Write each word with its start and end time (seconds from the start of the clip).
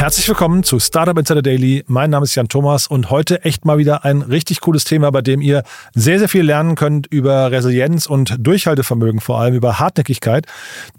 Herzlich 0.00 0.26
willkommen 0.28 0.62
zu 0.62 0.80
Startup 0.80 1.18
Insider 1.18 1.42
Daily. 1.42 1.84
Mein 1.86 2.08
Name 2.08 2.24
ist 2.24 2.34
Jan 2.34 2.48
Thomas 2.48 2.86
und 2.86 3.10
heute 3.10 3.44
echt 3.44 3.66
mal 3.66 3.76
wieder 3.76 4.02
ein 4.02 4.22
richtig 4.22 4.62
cooles 4.62 4.84
Thema, 4.84 5.12
bei 5.12 5.20
dem 5.20 5.42
ihr 5.42 5.62
sehr, 5.94 6.18
sehr 6.18 6.30
viel 6.30 6.40
lernen 6.40 6.74
könnt 6.74 7.06
über 7.08 7.50
Resilienz 7.50 8.06
und 8.06 8.34
Durchhaltevermögen, 8.38 9.20
vor 9.20 9.38
allem 9.38 9.54
über 9.54 9.78
Hartnäckigkeit. 9.78 10.46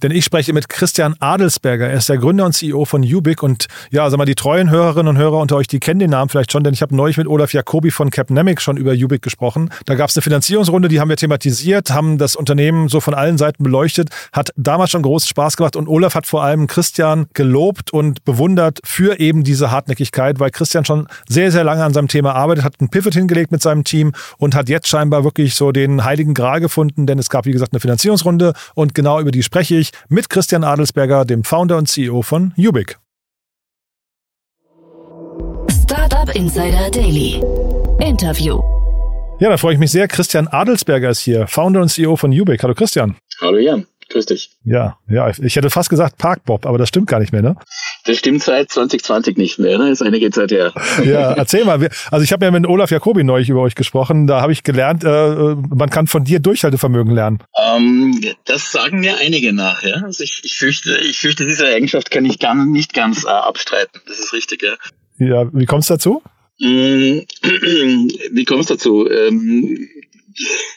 Denn 0.03 0.11
ich 0.11 0.23
spreche 0.23 0.53
mit 0.53 0.69
Christian 0.69 1.15
Adelsberger. 1.19 1.87
Er 1.87 1.97
ist 1.97 2.09
der 2.09 2.19
Gründer 2.19 2.45
und 2.45 2.53
CEO 2.53 2.85
von 2.85 3.01
Ubic 3.01 3.41
und 3.41 3.65
ja, 3.89 4.07
sag 4.07 4.19
mal, 4.19 4.25
die 4.25 4.35
treuen 4.35 4.69
Hörerinnen 4.69 5.07
und 5.07 5.17
Hörer 5.17 5.39
unter 5.39 5.55
euch, 5.55 5.65
die 5.65 5.79
kennen 5.79 5.99
den 5.99 6.11
Namen 6.11 6.29
vielleicht 6.29 6.51
schon, 6.51 6.63
denn 6.63 6.75
ich 6.75 6.83
habe 6.83 6.95
neulich 6.95 7.17
mit 7.17 7.25
Olaf 7.25 7.53
Jacobi 7.53 7.89
von 7.89 8.11
Capnemic 8.11 8.61
schon 8.61 8.77
über 8.77 8.91
Ubic 8.91 9.23
gesprochen. 9.23 9.71
Da 9.87 9.95
gab 9.95 10.11
es 10.11 10.15
eine 10.15 10.21
Finanzierungsrunde, 10.21 10.89
die 10.89 10.99
haben 10.99 11.09
wir 11.09 11.17
thematisiert, 11.17 11.89
haben 11.89 12.19
das 12.19 12.35
Unternehmen 12.35 12.87
so 12.87 12.99
von 12.99 13.15
allen 13.15 13.39
Seiten 13.39 13.63
beleuchtet, 13.63 14.09
hat 14.31 14.51
damals 14.57 14.91
schon 14.91 15.01
großen 15.01 15.27
Spaß 15.27 15.57
gemacht 15.57 15.75
und 15.75 15.87
Olaf 15.87 16.13
hat 16.13 16.27
vor 16.27 16.43
allem 16.43 16.67
Christian 16.67 17.25
gelobt 17.33 17.91
und 17.91 18.23
bewundert 18.25 18.79
für 18.91 19.19
eben 19.19 19.43
diese 19.43 19.71
Hartnäckigkeit, 19.71 20.39
weil 20.39 20.51
Christian 20.51 20.83
schon 20.83 21.07
sehr, 21.27 21.49
sehr 21.51 21.63
lange 21.63 21.83
an 21.83 21.93
seinem 21.93 22.09
Thema 22.09 22.33
arbeitet, 22.33 22.65
hat 22.65 22.75
einen 22.79 22.89
Pivot 22.89 23.13
hingelegt 23.13 23.51
mit 23.51 23.61
seinem 23.61 23.85
Team 23.85 24.11
und 24.37 24.53
hat 24.53 24.67
jetzt 24.67 24.89
scheinbar 24.89 25.23
wirklich 25.23 25.55
so 25.55 25.71
den 25.71 26.03
heiligen 26.03 26.33
Gral 26.33 26.59
gefunden, 26.59 27.07
denn 27.07 27.17
es 27.17 27.29
gab, 27.29 27.45
wie 27.45 27.53
gesagt, 27.53 27.71
eine 27.71 27.79
Finanzierungsrunde 27.79 28.53
und 28.75 28.93
genau 28.93 29.21
über 29.21 29.31
die 29.31 29.43
spreche 29.43 29.75
ich 29.75 29.91
mit 30.09 30.29
Christian 30.29 30.65
Adelsberger, 30.65 31.23
dem 31.23 31.45
Founder 31.45 31.77
und 31.77 31.87
CEO 31.87 32.21
von 32.21 32.53
Ubic. 32.57 32.97
Startup 35.71 36.35
Insider 36.35 36.91
Daily. 36.91 37.41
Interview. 37.99 38.61
Ja, 39.39 39.49
da 39.49 39.57
freue 39.57 39.73
ich 39.73 39.79
mich 39.79 39.91
sehr. 39.91 40.07
Christian 40.09 40.49
Adelsberger 40.49 41.09
ist 41.09 41.21
hier, 41.21 41.47
Founder 41.47 41.81
und 41.81 41.89
CEO 41.89 42.17
von 42.17 42.31
Ubic. 42.31 42.61
Hallo 42.61 42.75
Christian. 42.75 43.15
Hallo 43.39 43.57
Jan. 43.57 43.87
Dich. 44.13 44.51
Ja, 44.63 44.97
ja, 45.09 45.29
ich 45.29 45.55
hätte 45.55 45.69
fast 45.69 45.89
gesagt 45.89 46.17
Parkbob, 46.17 46.65
aber 46.65 46.77
das 46.77 46.89
stimmt 46.89 47.07
gar 47.07 47.19
nicht 47.19 47.31
mehr, 47.31 47.41
ne? 47.41 47.55
Das 48.05 48.17
stimmt 48.17 48.43
seit 48.43 48.69
2020 48.69 49.37
nicht 49.37 49.59
mehr, 49.59 49.77
ne? 49.77 49.89
Das 49.89 50.01
ist 50.01 50.07
einige 50.07 50.29
Zeit 50.29 50.51
her. 50.51 50.73
Ja, 51.03 51.33
erzähl 51.33 51.65
mal. 51.65 51.89
Also 52.11 52.23
ich 52.23 52.31
habe 52.31 52.45
ja 52.45 52.51
mit 52.51 52.67
Olaf 52.67 52.91
Jacobi 52.91 53.23
neulich 53.23 53.49
über 53.49 53.61
euch 53.61 53.75
gesprochen. 53.75 54.27
Da 54.27 54.41
habe 54.41 54.51
ich 54.51 54.63
gelernt, 54.63 55.03
äh, 55.03 55.55
man 55.69 55.89
kann 55.89 56.07
von 56.07 56.23
dir 56.23 56.39
Durchhaltevermögen 56.39 57.13
lernen. 57.13 57.39
Ähm, 57.57 58.21
das 58.45 58.71
sagen 58.71 58.99
mir 58.99 59.17
einige 59.17 59.53
nach, 59.53 59.83
ja. 59.83 59.95
Also 60.03 60.23
ich, 60.23 60.41
ich 60.43 60.55
fürchte, 60.55 60.97
ich 60.97 61.17
fürchte, 61.17 61.45
diese 61.45 61.65
Eigenschaft 61.67 62.11
kann 62.11 62.25
ich 62.25 62.39
gar 62.39 62.53
nicht 62.55 62.93
ganz 62.93 63.23
äh, 63.23 63.29
abstreiten. 63.29 64.01
Das 64.07 64.19
ist 64.19 64.33
richtig, 64.33 64.61
ja. 64.63 64.75
Ja, 65.17 65.49
wie 65.53 65.65
kommst 65.65 65.89
du 65.89 65.95
dazu? 65.95 66.21
Mm, 66.59 67.19
wie 68.31 68.45
kommst 68.45 68.69
du 68.69 68.73
dazu? 68.75 69.09
Ähm, 69.09 69.87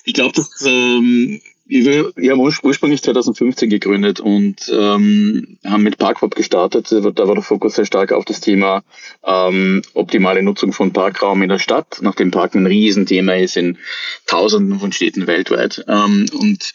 ich 0.04 0.14
glaube, 0.14 0.32
dass 0.34 0.64
ähm, 0.66 1.40
wir, 1.66 2.12
wir 2.14 2.32
haben 2.32 2.40
ursprünglich 2.40 3.02
2015 3.02 3.70
gegründet 3.70 4.20
und 4.20 4.70
ähm, 4.70 5.58
haben 5.64 5.82
mit 5.82 5.96
Parkwop 5.96 6.34
gestartet. 6.34 6.92
Da 6.92 7.02
war 7.02 7.34
der 7.34 7.42
Fokus 7.42 7.74
sehr 7.74 7.86
stark 7.86 8.12
auf 8.12 8.24
das 8.24 8.40
Thema 8.40 8.82
ähm, 9.24 9.82
optimale 9.94 10.42
Nutzung 10.42 10.72
von 10.72 10.92
Parkraum 10.92 11.42
in 11.42 11.48
der 11.48 11.58
Stadt, 11.58 11.98
nachdem 12.02 12.30
Parken 12.30 12.62
ein 12.62 12.66
Riesenthema 12.66 13.34
ist 13.34 13.56
in 13.56 13.78
Tausenden 14.26 14.78
von 14.78 14.92
Städten 14.92 15.26
weltweit. 15.26 15.84
Ähm, 15.88 16.26
und 16.38 16.72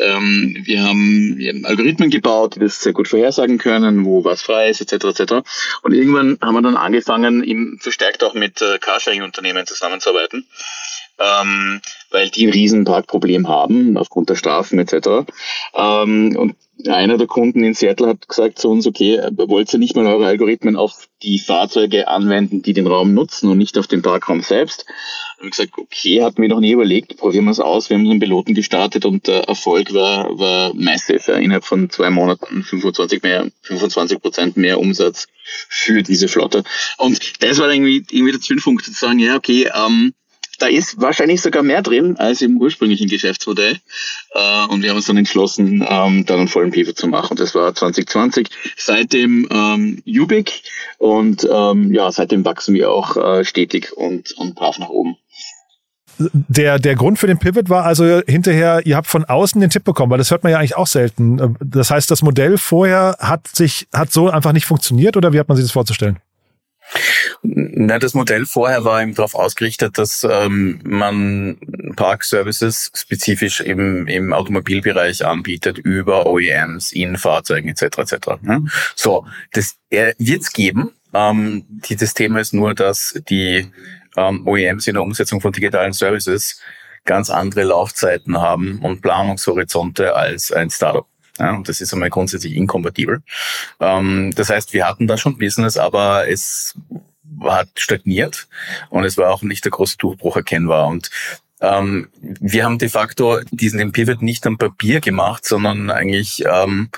ähm, 0.00 0.56
wir, 0.64 0.82
haben, 0.82 1.34
wir 1.36 1.52
haben 1.52 1.64
Algorithmen 1.64 2.10
gebaut, 2.10 2.56
die 2.56 2.60
das 2.60 2.80
sehr 2.80 2.94
gut 2.94 3.08
vorhersagen 3.08 3.58
können, 3.58 4.04
wo 4.04 4.24
was 4.24 4.42
frei 4.42 4.70
ist, 4.70 4.80
etc. 4.80 5.20
etc. 5.20 5.32
Und 5.82 5.92
irgendwann 5.92 6.38
haben 6.40 6.54
wir 6.54 6.62
dann 6.62 6.76
angefangen, 6.76 7.44
eben 7.44 7.78
verstärkt 7.80 8.24
auch 8.24 8.34
mit 8.34 8.60
äh, 8.60 8.78
Carsharing-Unternehmen 8.78 9.66
zusammenzuarbeiten 9.66 10.46
ähm, 11.22 11.80
weil 12.10 12.28
die 12.30 12.46
ein 12.46 12.52
riesen 12.52 12.84
Parkproblem 12.84 13.48
haben 13.48 13.96
aufgrund 13.96 14.30
der 14.30 14.36
Strafen 14.36 14.78
etc. 14.78 15.26
Ähm, 15.74 16.36
und 16.36 16.56
einer 16.88 17.18
der 17.18 17.26
Kunden 17.26 17.62
in 17.62 17.74
Seattle 17.74 18.08
hat 18.08 18.28
gesagt 18.28 18.58
zu 18.58 18.68
uns, 18.68 18.86
okay, 18.86 19.20
wollt 19.36 19.72
ihr 19.72 19.78
nicht 19.78 19.94
mal 19.94 20.06
eure 20.06 20.26
Algorithmen 20.26 20.76
auf 20.76 21.08
die 21.22 21.38
Fahrzeuge 21.38 22.08
anwenden, 22.08 22.62
die 22.62 22.72
den 22.72 22.86
Raum 22.86 23.14
nutzen 23.14 23.48
und 23.48 23.58
nicht 23.58 23.78
auf 23.78 23.86
den 23.86 24.02
Parkraum 24.02 24.42
selbst? 24.42 24.86
Und 25.40 25.50
gesagt, 25.50 25.72
okay, 25.76 26.22
hatten 26.22 26.40
wir 26.40 26.48
noch 26.48 26.60
nie 26.60 26.72
überlegt, 26.72 27.16
probieren 27.16 27.44
wir 27.44 27.50
es 27.50 27.60
aus. 27.60 27.90
Wir 27.90 27.96
haben 27.96 28.08
einen 28.08 28.20
Piloten 28.20 28.54
gestartet 28.54 29.04
und 29.04 29.26
der 29.26 29.44
Erfolg 29.44 29.92
war, 29.92 30.38
war 30.38 30.74
massive. 30.74 31.32
Innerhalb 31.32 31.64
von 31.64 31.90
zwei 31.90 32.10
Monaten 32.10 32.62
25 32.62 33.22
mehr, 33.22 33.50
25 33.62 34.20
Prozent 34.20 34.56
mehr 34.56 34.78
Umsatz 34.78 35.26
für 35.68 36.02
diese 36.02 36.28
Flotte. 36.28 36.62
Und 36.96 37.42
das 37.42 37.58
war 37.58 37.72
irgendwie, 37.72 38.04
irgendwie 38.10 38.32
der 38.32 38.40
Zündpunkt 38.40 38.84
zu 38.84 38.92
sagen, 38.92 39.18
ja, 39.18 39.36
okay, 39.36 39.68
ähm, 39.74 40.14
da 40.62 40.68
ist 40.68 41.00
wahrscheinlich 41.00 41.42
sogar 41.42 41.64
mehr 41.64 41.82
drin 41.82 42.16
als 42.18 42.40
im 42.40 42.58
ursprünglichen 42.58 43.08
Geschäftsmodell. 43.08 43.78
Äh, 44.30 44.66
und 44.68 44.82
wir 44.82 44.90
haben 44.90 44.96
uns 44.96 45.06
dann 45.06 45.16
entschlossen, 45.16 45.84
ähm, 45.88 46.24
dann 46.24 46.38
einen 46.38 46.48
vollen 46.48 46.70
Pivot 46.70 46.96
zu 46.96 47.08
machen. 47.08 47.36
Das 47.36 47.54
war 47.56 47.74
2020. 47.74 48.48
Seitdem 48.76 49.48
ähm, 49.50 50.00
Ubic 50.06 50.62
und 50.98 51.46
ähm, 51.52 51.92
ja, 51.92 52.12
seitdem 52.12 52.44
wachsen 52.44 52.74
wir 52.74 52.92
auch 52.92 53.16
äh, 53.16 53.44
stetig 53.44 53.92
und, 53.96 54.32
und 54.38 54.54
brav 54.54 54.78
nach 54.78 54.88
oben. 54.88 55.16
Der, 56.18 56.78
der 56.78 56.94
Grund 56.94 57.18
für 57.18 57.26
den 57.26 57.38
Pivot 57.38 57.68
war 57.68 57.84
also 57.84 58.20
hinterher, 58.28 58.82
ihr 58.84 58.94
habt 58.94 59.08
von 59.08 59.24
außen 59.24 59.60
den 59.60 59.70
Tipp 59.70 59.82
bekommen, 59.82 60.12
weil 60.12 60.18
das 60.18 60.30
hört 60.30 60.44
man 60.44 60.52
ja 60.52 60.58
eigentlich 60.58 60.76
auch 60.76 60.86
selten. 60.86 61.56
Das 61.58 61.90
heißt, 61.90 62.08
das 62.08 62.22
Modell 62.22 62.56
vorher 62.56 63.16
hat 63.18 63.48
sich, 63.48 63.88
hat 63.92 64.12
so 64.12 64.30
einfach 64.30 64.52
nicht 64.52 64.66
funktioniert 64.66 65.16
oder 65.16 65.32
wie 65.32 65.40
hat 65.40 65.48
man 65.48 65.56
sich 65.56 65.64
das 65.64 65.72
vorzustellen? 65.72 66.18
Na, 67.44 67.98
das 67.98 68.14
Modell 68.14 68.46
vorher 68.46 68.84
war 68.84 69.02
eben 69.02 69.14
darauf 69.14 69.34
ausgerichtet, 69.34 69.98
dass 69.98 70.24
ähm, 70.28 70.78
man 70.84 71.58
Park-Services 71.96 72.92
spezifisch 72.94 73.60
im, 73.60 74.06
im 74.06 74.32
Automobilbereich 74.32 75.26
anbietet 75.26 75.78
über 75.78 76.26
OEMs 76.26 76.92
in 76.92 77.16
Fahrzeugen 77.16 77.68
etc. 77.68 77.98
etc. 77.98 78.16
Ne? 78.42 78.64
So, 78.94 79.26
das 79.52 79.74
äh, 79.90 80.14
wird's 80.18 80.52
geben. 80.52 80.92
Ähm, 81.12 81.64
die, 81.68 81.96
das 81.96 82.14
Thema 82.14 82.40
ist 82.40 82.54
nur, 82.54 82.74
dass 82.74 83.20
die 83.28 83.68
ähm, 84.16 84.46
OEMs 84.46 84.86
in 84.86 84.94
der 84.94 85.02
Umsetzung 85.02 85.40
von 85.40 85.50
digitalen 85.50 85.92
Services 85.92 86.60
ganz 87.04 87.28
andere 87.28 87.64
Laufzeiten 87.64 88.40
haben 88.40 88.78
und 88.78 89.02
Planungshorizonte 89.02 90.14
als 90.14 90.52
ein 90.52 90.70
Startup. 90.70 91.06
Ja, 91.38 91.56
und 91.56 91.68
das 91.68 91.80
ist 91.80 91.92
einmal 91.92 92.10
grundsätzlich 92.10 92.54
inkompatibel. 92.54 93.22
Ähm, 93.80 94.32
das 94.36 94.50
heißt, 94.50 94.72
wir 94.74 94.86
hatten 94.86 95.08
da 95.08 95.16
schon 95.16 95.38
Business, 95.38 95.76
aber 95.76 96.28
es 96.28 96.76
hat 97.44 97.68
stagniert 97.76 98.48
und 98.90 99.04
es 99.04 99.16
war 99.16 99.30
auch 99.30 99.42
nicht 99.42 99.64
der 99.64 99.72
große 99.72 99.96
Durchbruch 99.98 100.36
erkennbar. 100.36 100.86
Und 100.86 101.10
ähm, 101.60 102.08
wir 102.20 102.64
haben 102.64 102.78
de 102.78 102.88
facto 102.88 103.40
diesen 103.50 103.78
den 103.78 103.92
Pivot 103.92 104.22
nicht 104.22 104.46
am 104.46 104.58
Papier 104.58 105.00
gemacht, 105.00 105.44
sondern 105.44 105.90
eigentlich 105.90 106.44
ähm, 106.44 106.90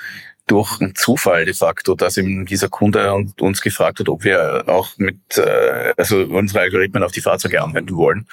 durch 0.47 0.79
einen 0.79 0.93
Zufall 0.95 1.45
de 1.45 1.53
facto, 1.53 1.95
dass 1.95 2.17
eben 2.17 2.45
dieser 2.45 2.69
Kunde 2.69 3.11
uns 3.39 3.61
gefragt 3.61 3.99
hat, 3.99 4.09
ob 4.09 4.23
wir 4.23 4.65
auch 4.67 4.89
mit 4.97 5.37
äh, 5.37 5.93
also 5.97 6.17
unsere 6.23 6.59
Algorithmen 6.61 7.03
auf 7.03 7.11
die 7.11 7.21
Fahrzeuge 7.21 7.61
anwenden 7.61 7.95
wollen. 7.95 8.27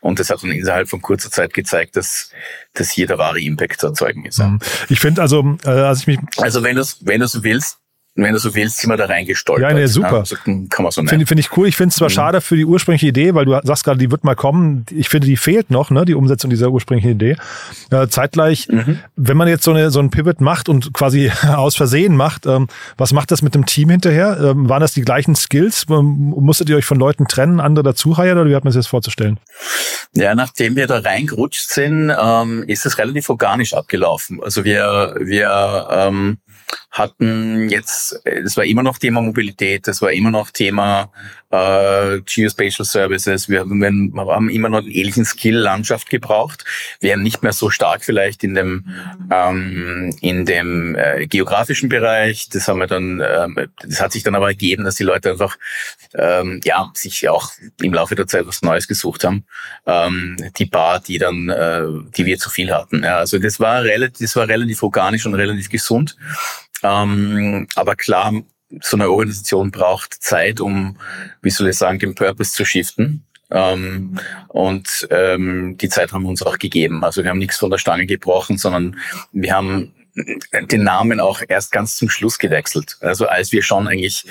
Und 0.00 0.18
das 0.18 0.30
hat 0.30 0.42
dann 0.42 0.50
innerhalb 0.50 0.88
von 0.88 1.00
kurzer 1.00 1.30
Zeit 1.30 1.54
gezeigt, 1.54 1.96
dass, 1.96 2.30
dass 2.74 2.90
hier 2.90 3.06
der 3.06 3.18
wahre 3.18 3.40
Impact 3.40 3.80
zu 3.80 3.88
erzeugen 3.88 4.24
ist. 4.24 4.38
Mhm. 4.38 4.58
Ich 4.88 4.98
finde 4.98 5.22
also, 5.22 5.56
äh, 5.64 5.70
als 5.70 6.00
ich 6.00 6.06
mich 6.08 6.18
also 6.38 6.62
wenn 6.64 6.76
du 6.76 6.84
wenn 7.02 7.20
du 7.20 7.28
so 7.28 7.44
willst, 7.44 7.78
wenn 8.14 8.32
du 8.32 8.38
so 8.38 8.54
willst, 8.54 8.78
sind 8.78 8.90
wir 8.90 8.98
da 8.98 9.06
reingestolpert. 9.06 9.70
Ja, 9.70 9.74
nee, 9.74 9.86
super. 9.86 10.18
Ja, 10.18 10.24
so 10.24 10.36
kann 10.36 10.68
man 10.78 10.90
so 10.90 11.02
Finde 11.02 11.24
find 11.24 11.40
ich 11.40 11.56
cool. 11.56 11.66
Ich 11.66 11.76
finde 11.76 11.90
es 11.90 11.96
zwar 11.96 12.10
mhm. 12.10 12.12
schade 12.12 12.40
für 12.42 12.56
die 12.56 12.66
ursprüngliche 12.66 13.06
Idee, 13.06 13.34
weil 13.34 13.46
du 13.46 13.58
sagst 13.62 13.84
gerade, 13.84 13.98
die 13.98 14.10
wird 14.10 14.22
mal 14.22 14.34
kommen. 14.34 14.84
Ich 14.90 15.08
finde, 15.08 15.26
die 15.26 15.38
fehlt 15.38 15.70
noch, 15.70 15.90
ne, 15.90 16.04
die 16.04 16.14
Umsetzung 16.14 16.50
dieser 16.50 16.70
ursprünglichen 16.70 17.12
Idee. 17.12 17.36
Äh, 17.90 18.08
zeitgleich, 18.08 18.68
mhm. 18.68 18.98
wenn 19.16 19.36
man 19.38 19.48
jetzt 19.48 19.64
so, 19.64 19.70
eine, 19.70 19.90
so 19.90 20.00
ein 20.00 20.10
Pivot 20.10 20.42
macht 20.42 20.68
und 20.68 20.92
quasi 20.92 21.32
aus 21.48 21.74
Versehen 21.74 22.14
macht, 22.14 22.44
ähm, 22.44 22.68
was 22.98 23.14
macht 23.14 23.30
das 23.30 23.40
mit 23.40 23.54
dem 23.54 23.64
Team 23.64 23.88
hinterher? 23.88 24.38
Ähm, 24.40 24.68
waren 24.68 24.80
das 24.80 24.92
die 24.92 25.02
gleichen 25.02 25.34
Skills? 25.34 25.86
Ähm, 25.88 26.34
musstet 26.36 26.68
ihr 26.68 26.76
euch 26.76 26.84
von 26.84 26.98
Leuten 26.98 27.26
trennen, 27.28 27.60
andere 27.60 27.82
dazu 27.82 28.18
heiern 28.18 28.36
oder 28.36 28.50
wie 28.50 28.54
hat 28.54 28.64
man 28.64 28.72
sich 28.74 28.80
das 28.80 28.88
vorzustellen? 28.88 29.40
Ja, 30.14 30.34
nachdem 30.34 30.76
wir 30.76 30.86
da 30.86 30.98
reingerutscht 30.98 31.70
sind, 31.70 32.12
ähm, 32.14 32.64
ist 32.66 32.84
es 32.84 32.98
relativ 32.98 33.30
organisch 33.30 33.72
abgelaufen. 33.72 34.42
Also 34.42 34.64
wir, 34.64 35.16
wir 35.18 35.88
ähm, 35.90 36.38
hatten 36.90 37.70
jetzt, 37.70 38.20
es 38.24 38.56
war 38.56 38.64
immer 38.64 38.82
noch 38.82 38.98
Thema 38.98 39.22
Mobilität, 39.22 39.88
es 39.88 40.02
war 40.02 40.12
immer 40.12 40.30
noch 40.30 40.50
Thema 40.50 41.10
äh, 41.52 42.20
Geospatial 42.20 42.84
Services, 42.86 43.48
wir, 43.48 43.64
wir 43.66 43.86
haben 44.34 44.48
immer 44.50 44.68
noch 44.68 44.78
einen 44.78 44.90
ähnlichen 44.90 45.24
Skill-Landschaft 45.24 46.10
gebraucht. 46.10 46.64
Wir 47.00 47.12
haben 47.12 47.22
nicht 47.22 47.42
mehr 47.42 47.52
so 47.52 47.70
stark 47.70 48.04
vielleicht 48.04 48.42
in 48.42 48.54
dem, 48.54 48.86
ähm, 49.30 50.16
in 50.20 50.46
dem 50.46 50.96
äh, 50.96 51.26
geografischen 51.26 51.88
Bereich. 51.88 52.48
Das 52.48 52.68
haben 52.68 52.78
wir 52.78 52.86
dann, 52.86 53.22
ähm, 53.24 53.68
das 53.82 54.00
hat 54.00 54.12
sich 54.12 54.22
dann 54.22 54.34
aber 54.34 54.48
ergeben, 54.48 54.84
dass 54.84 54.96
die 54.96 55.04
Leute 55.04 55.30
einfach 55.30 55.58
ähm, 56.14 56.60
ja 56.64 56.90
sich 56.94 57.28
auch 57.28 57.52
im 57.80 57.92
Laufe 57.92 58.14
der 58.14 58.26
Zeit 58.26 58.46
was 58.46 58.62
Neues 58.62 58.88
gesucht 58.88 59.24
haben. 59.24 59.44
Ähm, 59.86 60.36
die 60.56 60.66
Bar, 60.66 61.00
die 61.00 61.18
dann, 61.18 61.48
äh, 61.50 61.84
die 62.16 62.24
wir 62.24 62.38
zu 62.38 62.48
viel 62.48 62.72
hatten. 62.72 63.02
Ja, 63.02 63.18
also 63.18 63.38
das 63.38 63.60
war 63.60 63.82
relativ, 63.82 64.26
das 64.26 64.36
war 64.36 64.48
relativ 64.48 64.82
organisch 64.82 65.26
und 65.26 65.34
relativ 65.34 65.68
gesund. 65.68 66.16
Ähm, 66.82 67.66
aber 67.74 67.96
klar, 67.96 68.32
so 68.80 68.96
eine 68.96 69.10
Organisation 69.10 69.70
braucht 69.70 70.14
Zeit, 70.14 70.60
um, 70.60 70.98
wie 71.42 71.50
soll 71.50 71.68
ich 71.68 71.76
sagen, 71.76 71.98
den 71.98 72.14
Purpose 72.14 72.52
zu 72.52 72.64
shiften. 72.64 73.24
Ähm, 73.50 74.18
und 74.48 75.06
ähm, 75.10 75.76
die 75.76 75.88
Zeit 75.88 76.12
haben 76.12 76.22
wir 76.22 76.30
uns 76.30 76.42
auch 76.42 76.58
gegeben. 76.58 77.04
Also 77.04 77.22
wir 77.22 77.30
haben 77.30 77.38
nichts 77.38 77.58
von 77.58 77.70
der 77.70 77.78
Stange 77.78 78.06
gebrochen, 78.06 78.56
sondern 78.56 78.96
wir 79.32 79.54
haben 79.54 79.92
den 80.14 80.82
Namen 80.82 81.20
auch 81.20 81.42
erst 81.48 81.72
ganz 81.72 81.96
zum 81.96 82.08
Schluss 82.08 82.38
gewechselt. 82.38 82.96
Also 83.00 83.26
als 83.26 83.52
wir 83.52 83.62
schon 83.62 83.88
eigentlich 83.88 84.26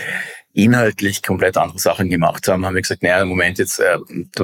inhaltlich 0.54 1.24
komplett 1.24 1.58
andere 1.58 1.80
Sachen 1.80 2.10
gemacht 2.10 2.48
haben, 2.48 2.66
haben 2.66 2.76
wir 2.76 2.82
gesagt, 2.82 3.04
naja, 3.04 3.22
im 3.22 3.30
Moment 3.30 3.58
jetzt, 3.58 3.80
äh, 3.80 3.98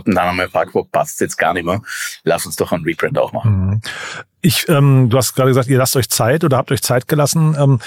dann 0.06 0.20
haben 0.20 0.38
wir 0.38 0.48
Parkbock 0.48 0.92
passt 0.92 1.20
jetzt 1.22 1.38
gar 1.38 1.54
nicht 1.54 1.66
mehr. 1.66 1.82
Lass 2.24 2.46
uns 2.46 2.56
doch 2.56 2.72
einen 2.72 2.84
Rebrand 2.84 3.18
auch 3.18 3.34
machen. 3.34 3.70
Mhm. 3.70 3.82
Ich, 4.42 4.70
ähm, 4.70 5.10
du 5.10 5.18
hast 5.18 5.36
gerade 5.36 5.50
gesagt, 5.50 5.68
ihr 5.68 5.78
lasst 5.78 5.96
euch 5.96 6.10
Zeit 6.10 6.44
oder 6.44 6.58
habt 6.58 6.72
euch 6.72 6.82
Zeit 6.82 7.08
gelassen. 7.08 7.56
Ähm, 7.60 7.80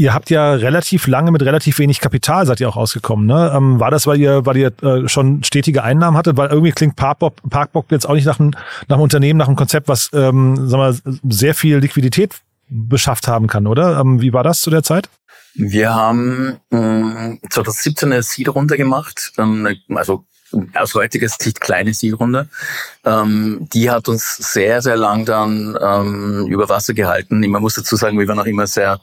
Ihr 0.00 0.14
habt 0.14 0.30
ja 0.30 0.54
relativ 0.54 1.06
lange 1.08 1.30
mit 1.30 1.42
relativ 1.42 1.78
wenig 1.78 2.00
Kapital 2.00 2.46
seid 2.46 2.58
ihr 2.58 2.70
auch 2.70 2.76
rausgekommen. 2.76 3.26
Ne? 3.26 3.52
Ähm, 3.54 3.80
war 3.80 3.90
das, 3.90 4.06
weil 4.06 4.18
ihr, 4.18 4.46
weil 4.46 4.56
ihr 4.56 4.72
äh, 4.82 5.06
schon 5.10 5.44
stetige 5.44 5.84
Einnahmen 5.84 6.16
hattet? 6.16 6.38
Weil 6.38 6.48
irgendwie 6.48 6.72
klingt 6.72 6.96
Parkbock, 6.96 7.34
Parkbock 7.50 7.90
jetzt 7.90 8.08
auch 8.08 8.14
nicht 8.14 8.24
nach 8.24 8.40
einem, 8.40 8.52
nach 8.88 8.96
einem 8.96 9.02
Unternehmen, 9.02 9.36
nach 9.36 9.46
einem 9.46 9.56
Konzept, 9.56 9.88
was 9.88 10.08
ähm, 10.14 10.56
sagen 10.70 11.02
wir, 11.04 11.18
sehr 11.28 11.54
viel 11.54 11.76
Liquidität 11.76 12.34
beschafft 12.70 13.28
haben 13.28 13.46
kann, 13.46 13.66
oder? 13.66 14.00
Ähm, 14.00 14.22
wie 14.22 14.32
war 14.32 14.42
das 14.42 14.62
zu 14.62 14.70
der 14.70 14.82
Zeit? 14.82 15.10
Wir 15.54 15.94
haben 15.94 16.60
äh, 16.70 17.48
2017 17.48 18.12
eine 18.12 18.22
Seed-Runde 18.22 18.76
gemacht, 18.76 19.32
ähm, 19.38 19.68
also 19.94 20.24
aus 20.74 20.94
heutiger 20.94 21.28
Sicht 21.28 21.60
kleine 21.60 21.94
Seed-Runde. 21.94 22.48
Ähm, 23.04 23.68
die 23.72 23.90
hat 23.90 24.08
uns 24.08 24.36
sehr, 24.36 24.82
sehr 24.82 24.96
lang 24.96 25.24
dann 25.24 25.78
ähm, 25.80 26.46
über 26.46 26.68
Wasser 26.68 26.94
gehalten. 26.94 27.40
Man 27.48 27.62
muss 27.62 27.74
dazu 27.74 27.96
sagen, 27.96 28.18
wir 28.18 28.26
waren 28.28 28.40
auch 28.40 28.46
immer 28.46 28.66
sehr 28.66 29.00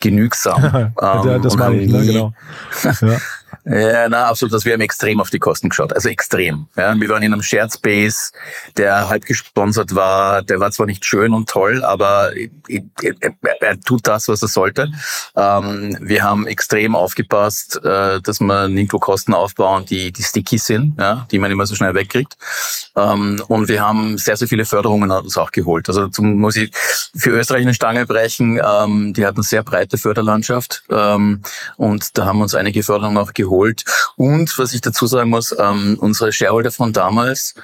genügsam. 0.00 0.62
ja, 1.00 1.38
das 1.38 1.56
meine 1.56 1.76
ich, 1.76 1.90
ne, 1.90 2.04
genau. 2.04 2.32
ja. 3.00 3.20
Ja, 3.64 4.08
na, 4.08 4.26
absolut. 4.26 4.64
Wir 4.64 4.72
haben 4.72 4.80
extrem 4.80 5.20
auf 5.20 5.30
die 5.30 5.38
Kosten 5.38 5.68
geschaut. 5.68 5.92
Also 5.92 6.08
extrem. 6.08 6.66
Ja, 6.76 6.98
wir 6.98 7.08
waren 7.08 7.22
in 7.22 7.32
einem 7.32 7.42
Shared 7.42 7.72
Space, 7.72 8.32
der 8.76 9.08
halb 9.08 9.24
gesponsert 9.24 9.94
war. 9.94 10.42
Der 10.42 10.60
war 10.60 10.70
zwar 10.70 10.86
nicht 10.86 11.04
schön 11.04 11.32
und 11.32 11.48
toll, 11.48 11.84
aber 11.84 12.32
er, 13.60 13.80
tut 13.80 14.06
das, 14.06 14.28
was 14.28 14.42
er 14.42 14.48
sollte. 14.48 14.90
Ähm, 15.36 15.96
wir 16.00 16.22
haben 16.22 16.46
extrem 16.46 16.94
aufgepasst, 16.94 17.80
äh, 17.84 18.20
dass 18.20 18.40
man 18.40 18.72
nirgendwo 18.74 18.98
Kosten 18.98 19.34
aufbauen, 19.34 19.84
die, 19.86 20.12
die 20.12 20.22
sticky 20.22 20.58
sind, 20.58 20.98
ja, 20.98 21.26
die 21.30 21.38
man 21.38 21.50
immer 21.50 21.66
so 21.66 21.74
schnell 21.74 21.94
wegkriegt. 21.94 22.36
Ähm, 22.96 23.42
und 23.48 23.68
wir 23.68 23.82
haben 23.82 24.18
sehr, 24.18 24.36
sehr 24.36 24.48
viele 24.48 24.64
Förderungen 24.64 25.10
uns 25.10 25.38
auch 25.38 25.50
geholt. 25.50 25.88
Also 25.88 26.08
zum, 26.08 26.38
muss 26.38 26.56
ich 26.56 26.70
für 27.16 27.30
Österreich 27.30 27.62
eine 27.62 27.74
Stange 27.74 28.06
brechen. 28.06 28.60
Ähm, 28.64 29.12
die 29.14 29.26
hat 29.26 29.36
eine 29.36 29.42
sehr 29.42 29.62
breite 29.62 29.98
Förderlandschaft. 29.98 30.84
Ähm, 30.90 31.42
und 31.76 32.16
da 32.18 32.26
haben 32.26 32.40
uns 32.40 32.54
einige 32.54 32.82
Förderungen 32.82 33.18
auch 33.18 33.32
geholt 33.32 33.43
geholt. 33.44 33.84
Und 34.16 34.58
was 34.58 34.72
ich 34.74 34.80
dazu 34.80 35.06
sagen 35.06 35.30
muss, 35.30 35.54
ähm, 35.58 35.96
unsere 36.00 36.32
Shareholder 36.32 36.70
von 36.70 36.92
damals, 36.92 37.54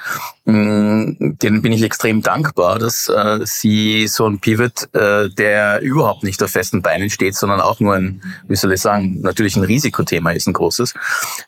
denen 0.52 1.62
bin 1.62 1.73
ich 1.73 1.82
extrem 1.82 2.23
dankbar, 2.23 2.79
dass 2.79 3.08
äh, 3.08 3.41
sie 3.44 4.06
so 4.06 4.26
ein 4.26 4.38
Pivot, 4.38 4.88
äh, 4.94 5.29
der 5.31 5.81
überhaupt 5.81 6.23
nicht 6.23 6.43
auf 6.43 6.50
festen 6.50 6.82
Beinen 6.82 7.11
steht, 7.11 7.35
sondern 7.35 7.61
auch 7.61 7.81
nur 7.81 7.94
ein, 7.94 8.23
wie 8.49 8.56
soll 8.56 8.73
ich 8.73 8.81
sagen, 8.81 9.20
natürlich 9.20 9.56
ein 9.56 9.64
Risikothema 9.64 10.31
ist 10.32 10.47
ein 10.47 10.52
großes, 10.52 10.94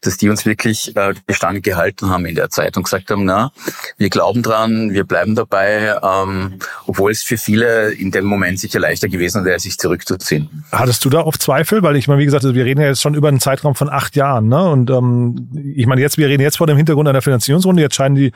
dass 0.00 0.16
die 0.16 0.28
uns 0.28 0.46
wirklich 0.46 0.96
äh, 0.96 1.14
die 1.28 1.34
Stange 1.34 1.60
gehalten 1.60 2.10
haben 2.10 2.26
in 2.26 2.34
der 2.34 2.50
Zeit 2.50 2.76
und 2.76 2.84
gesagt 2.84 3.10
haben, 3.10 3.24
na, 3.24 3.52
wir 3.98 4.10
glauben 4.10 4.42
dran, 4.42 4.92
wir 4.92 5.04
bleiben 5.04 5.34
dabei, 5.34 5.94
ähm, 6.02 6.58
obwohl 6.86 7.10
es 7.10 7.22
für 7.22 7.38
viele 7.38 7.92
in 7.92 8.10
dem 8.10 8.24
Moment 8.24 8.58
sicher 8.58 8.80
leichter 8.80 9.08
gewesen 9.08 9.44
wäre, 9.44 9.58
sich 9.58 9.78
zurückzuziehen. 9.78 10.64
Hattest 10.72 11.04
du 11.04 11.10
da 11.10 11.20
oft 11.20 11.42
Zweifel? 11.42 11.82
Weil 11.82 11.96
ich 11.96 12.08
meine, 12.08 12.20
wie 12.20 12.24
gesagt, 12.24 12.44
wir 12.44 12.64
reden 12.64 12.80
ja 12.80 12.88
jetzt 12.88 13.00
schon 13.00 13.14
über 13.14 13.28
einen 13.28 13.40
Zeitraum 13.40 13.74
von 13.74 13.88
acht 13.88 14.16
Jahren. 14.16 14.48
Ne? 14.48 14.70
Und 14.70 14.90
ähm, 14.90 15.48
ich 15.74 15.86
meine, 15.86 16.00
jetzt, 16.00 16.18
wir 16.18 16.28
reden 16.28 16.42
jetzt 16.42 16.58
vor 16.58 16.66
dem 16.66 16.76
Hintergrund 16.76 17.08
einer 17.08 17.22
Finanzierungsrunde, 17.22 17.82
jetzt 17.82 17.94
scheinen 17.94 18.14
die 18.14 18.32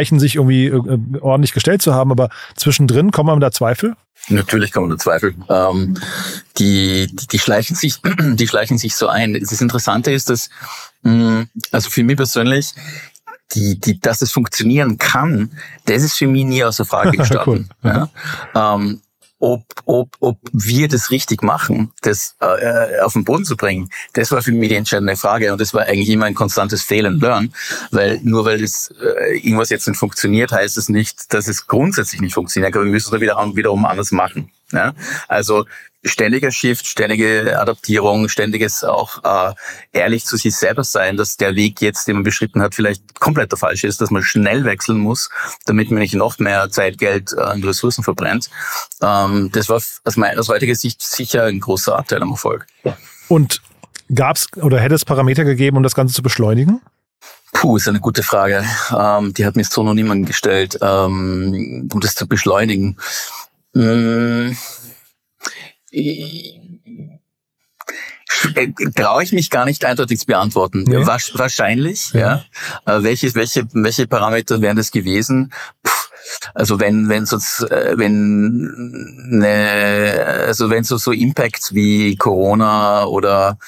Weichen 0.00 0.18
sich 0.18 0.36
irgendwie 0.36 0.66
äh, 0.66 0.98
ordentlich 1.20 1.52
gestellt 1.52 1.82
zu 1.82 1.94
haben, 1.94 2.10
aber 2.10 2.30
zwischendrin 2.56 3.10
kommen 3.10 3.28
wir 3.28 3.40
da 3.40 3.52
Zweifel? 3.52 3.96
Natürlich 4.28 4.72
kommen 4.72 4.88
da 4.88 4.96
Zweifel. 4.96 5.34
Ähm, 5.50 5.98
die, 6.58 7.06
die, 7.12 7.26
die 7.26 7.38
schleichen 7.38 7.76
sich, 7.76 7.96
die 8.18 8.48
schleichen 8.48 8.78
sich 8.78 8.94
so 8.94 9.08
ein. 9.08 9.34
Das 9.38 9.60
Interessante 9.60 10.10
ist, 10.10 10.30
dass, 10.30 10.48
mh, 11.02 11.12
mm, 11.12 11.48
also 11.72 11.90
für 11.90 12.02
mich 12.02 12.16
persönlich, 12.16 12.74
die, 13.54 13.78
die, 13.78 14.00
dass 14.00 14.22
es 14.22 14.32
funktionieren 14.32 14.96
kann, 14.96 15.50
das 15.84 16.02
ist 16.02 16.16
für 16.16 16.26
mich 16.26 16.44
nie 16.44 16.64
außer 16.64 16.86
Frage 16.86 17.10
gestanden. 17.18 17.68
cool. 17.84 18.08
ja. 18.54 18.74
ähm, 18.74 19.02
ob, 19.40 19.64
ob, 19.86 20.16
ob 20.20 20.38
wir 20.52 20.86
das 20.86 21.10
richtig 21.10 21.42
machen, 21.42 21.92
das 22.02 22.36
äh, 22.40 23.00
auf 23.00 23.14
den 23.14 23.24
Boden 23.24 23.44
zu 23.44 23.56
bringen, 23.56 23.90
das 24.12 24.30
war 24.30 24.42
für 24.42 24.52
mich 24.52 24.68
die 24.68 24.76
entscheidende 24.76 25.16
Frage 25.16 25.50
und 25.52 25.60
das 25.60 25.74
war 25.74 25.82
eigentlich 25.86 26.10
immer 26.10 26.26
ein 26.26 26.34
konstantes 26.34 26.82
Fail 26.82 27.06
and 27.06 27.20
Learn, 27.20 27.52
weil 27.90 28.20
nur 28.22 28.44
weil 28.44 28.60
das 28.60 28.94
äh, 29.02 29.38
irgendwas 29.38 29.70
jetzt 29.70 29.88
nicht 29.88 29.98
funktioniert, 29.98 30.52
heißt 30.52 30.76
es 30.76 30.88
nicht, 30.88 31.32
dass 31.32 31.48
es 31.48 31.66
grundsätzlich 31.66 32.20
nicht 32.20 32.34
funktioniert, 32.34 32.74
aber 32.74 32.84
wir 32.84 32.92
müssen 32.92 33.14
es 33.14 33.20
wieder 33.20 33.36
wiederum 33.56 33.86
anders 33.86 34.12
machen. 34.12 34.50
Ja? 34.72 34.94
Also 35.28 35.64
ständiger 36.02 36.50
Shift, 36.50 36.86
ständige 36.86 37.58
Adaptierung, 37.60 38.28
ständiges 38.28 38.84
auch 38.84 39.22
äh, 39.24 39.54
ehrlich 39.92 40.24
zu 40.24 40.36
sich 40.36 40.56
selber 40.56 40.84
sein, 40.84 41.16
dass 41.16 41.36
der 41.36 41.54
Weg 41.54 41.80
jetzt, 41.80 42.08
den 42.08 42.16
man 42.16 42.24
beschritten 42.24 42.62
hat, 42.62 42.74
vielleicht 42.74 43.20
komplett 43.20 43.52
der 43.52 43.58
falsche 43.58 43.86
ist, 43.86 44.00
dass 44.00 44.10
man 44.10 44.22
schnell 44.22 44.64
wechseln 44.64 44.98
muss, 44.98 45.28
damit 45.66 45.90
man 45.90 46.00
nicht 46.00 46.14
noch 46.14 46.38
mehr 46.38 46.70
Zeit, 46.70 46.98
Geld 46.98 47.32
äh, 47.36 47.52
und 47.52 47.64
Ressourcen 47.64 48.02
verbrennt. 48.02 48.48
Ähm, 49.02 49.50
das 49.52 49.68
war 49.68 49.76
aus, 49.76 50.16
meiner, 50.16 50.40
aus 50.40 50.48
heutiger 50.48 50.74
Sicht 50.74 51.02
sicher 51.02 51.44
ein 51.44 51.60
großer 51.60 51.98
Anteil 51.98 52.22
am 52.22 52.30
Erfolg. 52.30 52.66
Und 53.28 53.60
gab 54.12 54.36
es 54.36 54.48
oder 54.56 54.80
hätte 54.80 54.94
es 54.94 55.04
Parameter 55.04 55.44
gegeben, 55.44 55.76
um 55.76 55.82
das 55.82 55.94
Ganze 55.94 56.14
zu 56.14 56.22
beschleunigen? 56.22 56.80
Puh, 57.52 57.76
ist 57.76 57.88
eine 57.88 58.00
gute 58.00 58.22
Frage. 58.22 58.64
Ähm, 58.96 59.34
die 59.34 59.44
hat 59.44 59.56
mir 59.56 59.64
so 59.64 59.82
noch 59.82 59.94
niemand 59.94 60.26
gestellt, 60.26 60.78
ähm, 60.80 61.88
um 61.92 62.00
das 62.00 62.14
zu 62.14 62.26
beschleunigen. 62.26 62.96
Mmh 63.74 64.52
traue 68.94 69.22
ich 69.22 69.32
mich 69.32 69.50
gar 69.50 69.64
nicht 69.64 69.84
eindeutig 69.84 70.20
zu 70.20 70.26
beantworten. 70.26 70.84
Nee. 70.84 71.04
Wahrscheinlich, 71.06 72.12
ja. 72.12 72.44
ja. 72.86 72.98
Äh, 72.98 73.02
welche, 73.02 73.34
welche, 73.34 73.66
welche 73.72 74.06
Parameter 74.06 74.60
wären 74.60 74.76
das 74.76 74.90
gewesen? 74.90 75.52
Puh. 75.82 75.90
Also 76.54 76.78
wenn 76.78 77.08
wenn 77.08 77.26
so 77.26 77.36
äh, 77.66 77.98
wenn 77.98 78.70
ne, 79.30 80.44
also 80.46 80.70
wenn 80.70 80.84
so 80.84 80.96
so 80.96 81.12
Impacts 81.12 81.74
wie 81.74 82.14
Corona 82.16 83.04
oder 83.04 83.58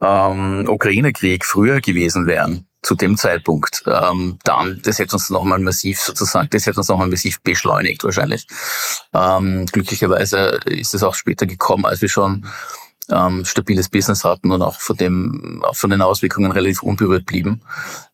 ähm, 0.00 0.68
Ukraine-Krieg 0.68 1.44
früher 1.44 1.80
gewesen 1.80 2.26
wären, 2.26 2.66
zu 2.82 2.94
dem 2.96 3.16
Zeitpunkt, 3.16 3.84
ähm, 3.86 4.38
dann, 4.44 4.80
das 4.84 4.98
hätte 4.98 5.14
uns 5.14 5.30
nochmal 5.30 5.60
massiv 5.60 6.00
sozusagen, 6.00 6.48
das 6.50 6.66
hätte 6.66 6.78
uns 6.78 6.88
nochmal 6.88 7.08
massiv 7.08 7.40
beschleunigt 7.40 8.02
wahrscheinlich. 8.02 8.46
Ähm, 9.14 9.66
glücklicherweise 9.66 10.60
ist 10.66 10.94
es 10.94 11.02
auch 11.02 11.14
später 11.14 11.46
gekommen, 11.46 11.86
als 11.86 12.02
wir 12.02 12.08
schon 12.08 12.46
ähm, 13.10 13.44
stabiles 13.44 13.88
Business 13.88 14.24
hatten 14.24 14.50
und 14.50 14.62
auch 14.62 14.80
von 14.80 14.96
dem, 14.96 15.62
von 15.72 15.90
den 15.90 16.02
Auswirkungen 16.02 16.52
relativ 16.52 16.82
unberührt 16.82 17.26
blieben. 17.26 17.60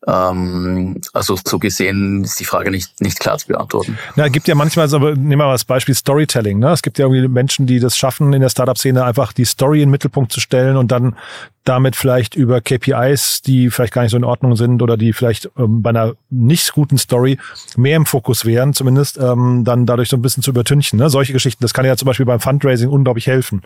Ähm, 0.07 0.99
also 1.13 1.37
so 1.45 1.59
gesehen 1.59 2.23
ist 2.23 2.39
die 2.39 2.45
Frage 2.45 2.71
nicht, 2.71 2.99
nicht 3.01 3.19
klar 3.19 3.37
zu 3.37 3.47
beantworten. 3.47 3.97
Na, 4.15 4.27
gibt 4.29 4.47
ja 4.47 4.55
manchmal, 4.55 4.93
aber 4.93 5.15
nehmen 5.15 5.39
wir 5.39 5.45
mal 5.45 5.51
das 5.51 5.65
Beispiel 5.65 5.95
Storytelling. 5.95 6.59
Ne? 6.59 6.71
Es 6.71 6.81
gibt 6.81 6.97
ja 6.97 7.05
irgendwie 7.05 7.27
Menschen, 7.27 7.67
die 7.67 7.79
das 7.79 7.97
schaffen, 7.97 8.33
in 8.33 8.41
der 8.41 8.49
Startup-Szene 8.49 9.03
einfach 9.03 9.33
die 9.33 9.45
Story 9.45 9.81
in 9.81 9.87
den 9.87 9.91
Mittelpunkt 9.91 10.31
zu 10.31 10.39
stellen 10.39 10.77
und 10.77 10.91
dann 10.91 11.15
damit 11.65 11.95
vielleicht 11.95 12.35
über 12.35 12.61
KPIs, 12.61 13.41
die 13.43 13.69
vielleicht 13.69 13.93
gar 13.93 14.01
nicht 14.01 14.11
so 14.11 14.17
in 14.17 14.23
Ordnung 14.23 14.55
sind 14.55 14.81
oder 14.81 14.97
die 14.97 15.13
vielleicht 15.13 15.51
ähm, 15.57 15.83
bei 15.83 15.91
einer 15.91 16.13
nicht 16.29 16.73
guten 16.73 16.97
Story 16.97 17.37
mehr 17.77 17.95
im 17.95 18.05
Fokus 18.05 18.45
wären, 18.45 18.73
zumindest 18.73 19.19
ähm, 19.19 19.63
dann 19.65 19.85
dadurch 19.85 20.09
so 20.09 20.17
ein 20.17 20.21
bisschen 20.21 20.41
zu 20.41 20.49
übertünchen. 20.49 20.97
Ne? 20.97 21.09
Solche 21.09 21.33
Geschichten, 21.33 21.63
das 21.63 21.73
kann 21.73 21.85
ja 21.85 21.95
zum 21.95 22.07
Beispiel 22.07 22.25
beim 22.25 22.39
Fundraising 22.39 22.89
unglaublich 22.89 23.27
helfen. 23.27 23.61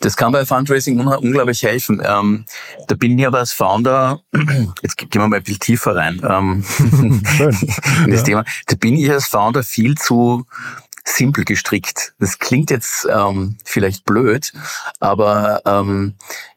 Das 0.00 0.16
kann 0.16 0.32
bei 0.32 0.44
Fundraising 0.44 0.98
unglaublich 1.00 1.62
helfen. 1.62 2.02
Ähm, 2.04 2.44
da 2.88 2.94
bin 2.94 3.18
ich 3.18 3.26
aber 3.26 3.38
als 3.38 3.52
Founder, 3.52 4.20
jetzt 4.82 4.96
gehen 4.96 5.08
wir 5.12 5.28
mal 5.28 5.36
ein 5.36 5.42
bisschen 5.42 5.60
tiefer 5.60 5.96
rein 5.96 6.20
ähm, 6.28 6.64
in 6.78 7.22
das 8.10 8.20
ja. 8.20 8.22
Thema, 8.22 8.44
da 8.66 8.76
bin 8.76 8.94
ich 8.96 9.10
als 9.10 9.26
Founder 9.26 9.62
viel 9.62 9.96
zu 9.96 10.46
simpel 11.04 11.44
gestrickt. 11.44 12.14
Das 12.18 12.38
klingt 12.38 12.70
jetzt 12.70 13.06
ähm, 13.10 13.56
vielleicht 13.64 14.04
blöd, 14.04 14.52
aber 14.98 15.62
ähm, 15.64 16.14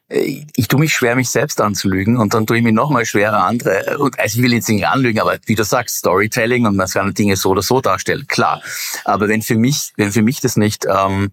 ich 0.09 0.67
tue 0.67 0.79
mich 0.79 0.93
schwer, 0.93 1.15
mich 1.15 1.29
selbst 1.29 1.61
anzulügen 1.61 2.17
und 2.17 2.33
dann 2.33 2.47
tue 2.47 2.57
ich 2.57 2.63
mich 2.63 2.73
nochmal 2.73 3.05
schwerer, 3.05 3.43
andere. 3.43 3.99
Und 3.99 4.19
also 4.19 4.37
ich 4.37 4.43
will 4.43 4.53
jetzt 4.53 4.67
nicht 4.67 4.87
anlügen, 4.87 5.19
aber 5.19 5.37
wie 5.45 5.53
du 5.53 5.63
sagst, 5.63 5.97
Storytelling 5.97 6.65
und 6.65 6.75
man 6.75 6.89
kann 6.89 7.13
Dinge 7.13 7.35
so 7.35 7.51
oder 7.51 7.61
so 7.61 7.79
darstellen, 7.79 8.25
klar. 8.27 8.61
Aber 9.05 9.27
wenn 9.27 9.43
für 9.43 9.55
mich, 9.55 9.93
wenn 9.97 10.11
für 10.11 10.23
mich 10.23 10.41
das 10.41 10.57
nicht 10.57 10.87
ähm, 10.89 11.31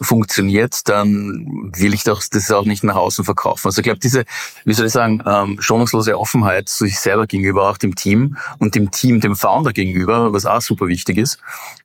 funktioniert, 0.00 0.88
dann 0.88 1.72
will 1.76 1.94
ich 1.94 2.04
doch 2.04 2.22
das 2.30 2.50
auch 2.50 2.64
nicht 2.64 2.84
nach 2.84 2.96
außen 2.96 3.24
verkaufen. 3.24 3.68
Also 3.68 3.80
ich 3.80 3.84
glaube, 3.84 3.98
diese, 3.98 4.24
wie 4.64 4.74
soll 4.74 4.86
ich 4.86 4.92
sagen, 4.92 5.22
ähm, 5.26 5.56
schonungslose 5.60 6.18
Offenheit 6.18 6.68
zu 6.68 6.84
sich 6.84 6.98
selber 6.98 7.26
gegenüber, 7.26 7.68
auch 7.68 7.78
dem 7.78 7.94
Team 7.94 8.36
und 8.58 8.74
dem 8.74 8.90
Team, 8.90 9.20
dem 9.20 9.36
Founder 9.36 9.72
gegenüber, 9.72 10.32
was 10.32 10.46
auch 10.46 10.60
super 10.60 10.86
wichtig 10.86 11.18
ist, 11.18 11.38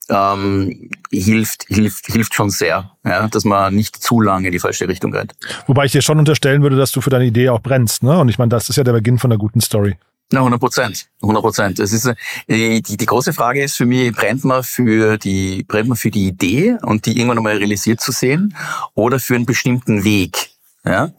ähm, 0.09 0.89
hilft, 1.11 1.65
hilft, 1.67 2.07
hilft 2.07 2.33
schon 2.33 2.49
sehr, 2.49 2.91
ja, 3.03 3.27
dass 3.27 3.45
man 3.45 3.73
nicht 3.73 3.95
zu 3.95 4.21
lange 4.21 4.47
in 4.47 4.51
die 4.51 4.59
falsche 4.59 4.87
Richtung 4.87 5.13
rennt. 5.13 5.33
Wobei 5.67 5.85
ich 5.85 5.91
dir 5.91 6.01
schon 6.01 6.19
unterstellen 6.19 6.61
würde, 6.61 6.75
dass 6.75 6.91
du 6.91 7.01
für 7.01 7.09
deine 7.09 7.25
Idee 7.25 7.49
auch 7.49 7.61
brennst, 7.61 8.03
ne? 8.03 8.19
Und 8.19 8.29
ich 8.29 8.37
meine, 8.37 8.49
das 8.49 8.69
ist 8.69 8.75
ja 8.75 8.83
der 8.83 8.93
Beginn 8.93 9.17
von 9.17 9.31
einer 9.31 9.39
guten 9.39 9.61
Story. 9.61 9.95
Na, 10.33 10.39
100 10.39 10.59
Prozent. 10.59 11.09
100 11.21 11.43
Prozent. 11.43 11.77
Das 11.77 11.93
ist, 11.93 12.07
äh, 12.47 12.81
die, 12.81 12.97
die 12.97 13.05
große 13.05 13.33
Frage 13.33 13.61
ist 13.63 13.77
für 13.77 13.85
mich, 13.85 14.11
brennt 14.11 14.43
man 14.43 14.63
für 14.63 15.19
die, 15.19 15.63
brennt 15.67 15.89
man 15.89 15.95
für 15.95 16.09
die 16.09 16.25
Idee 16.25 16.75
und 16.81 17.05
die 17.05 17.15
irgendwann 17.19 17.37
einmal 17.37 17.57
realisiert 17.57 18.01
zu 18.01 18.11
sehen 18.11 18.55
oder 18.95 19.19
für 19.19 19.35
einen 19.35 19.45
bestimmten 19.45 20.03
Weg? 20.03 20.52
Ja? 20.85 21.11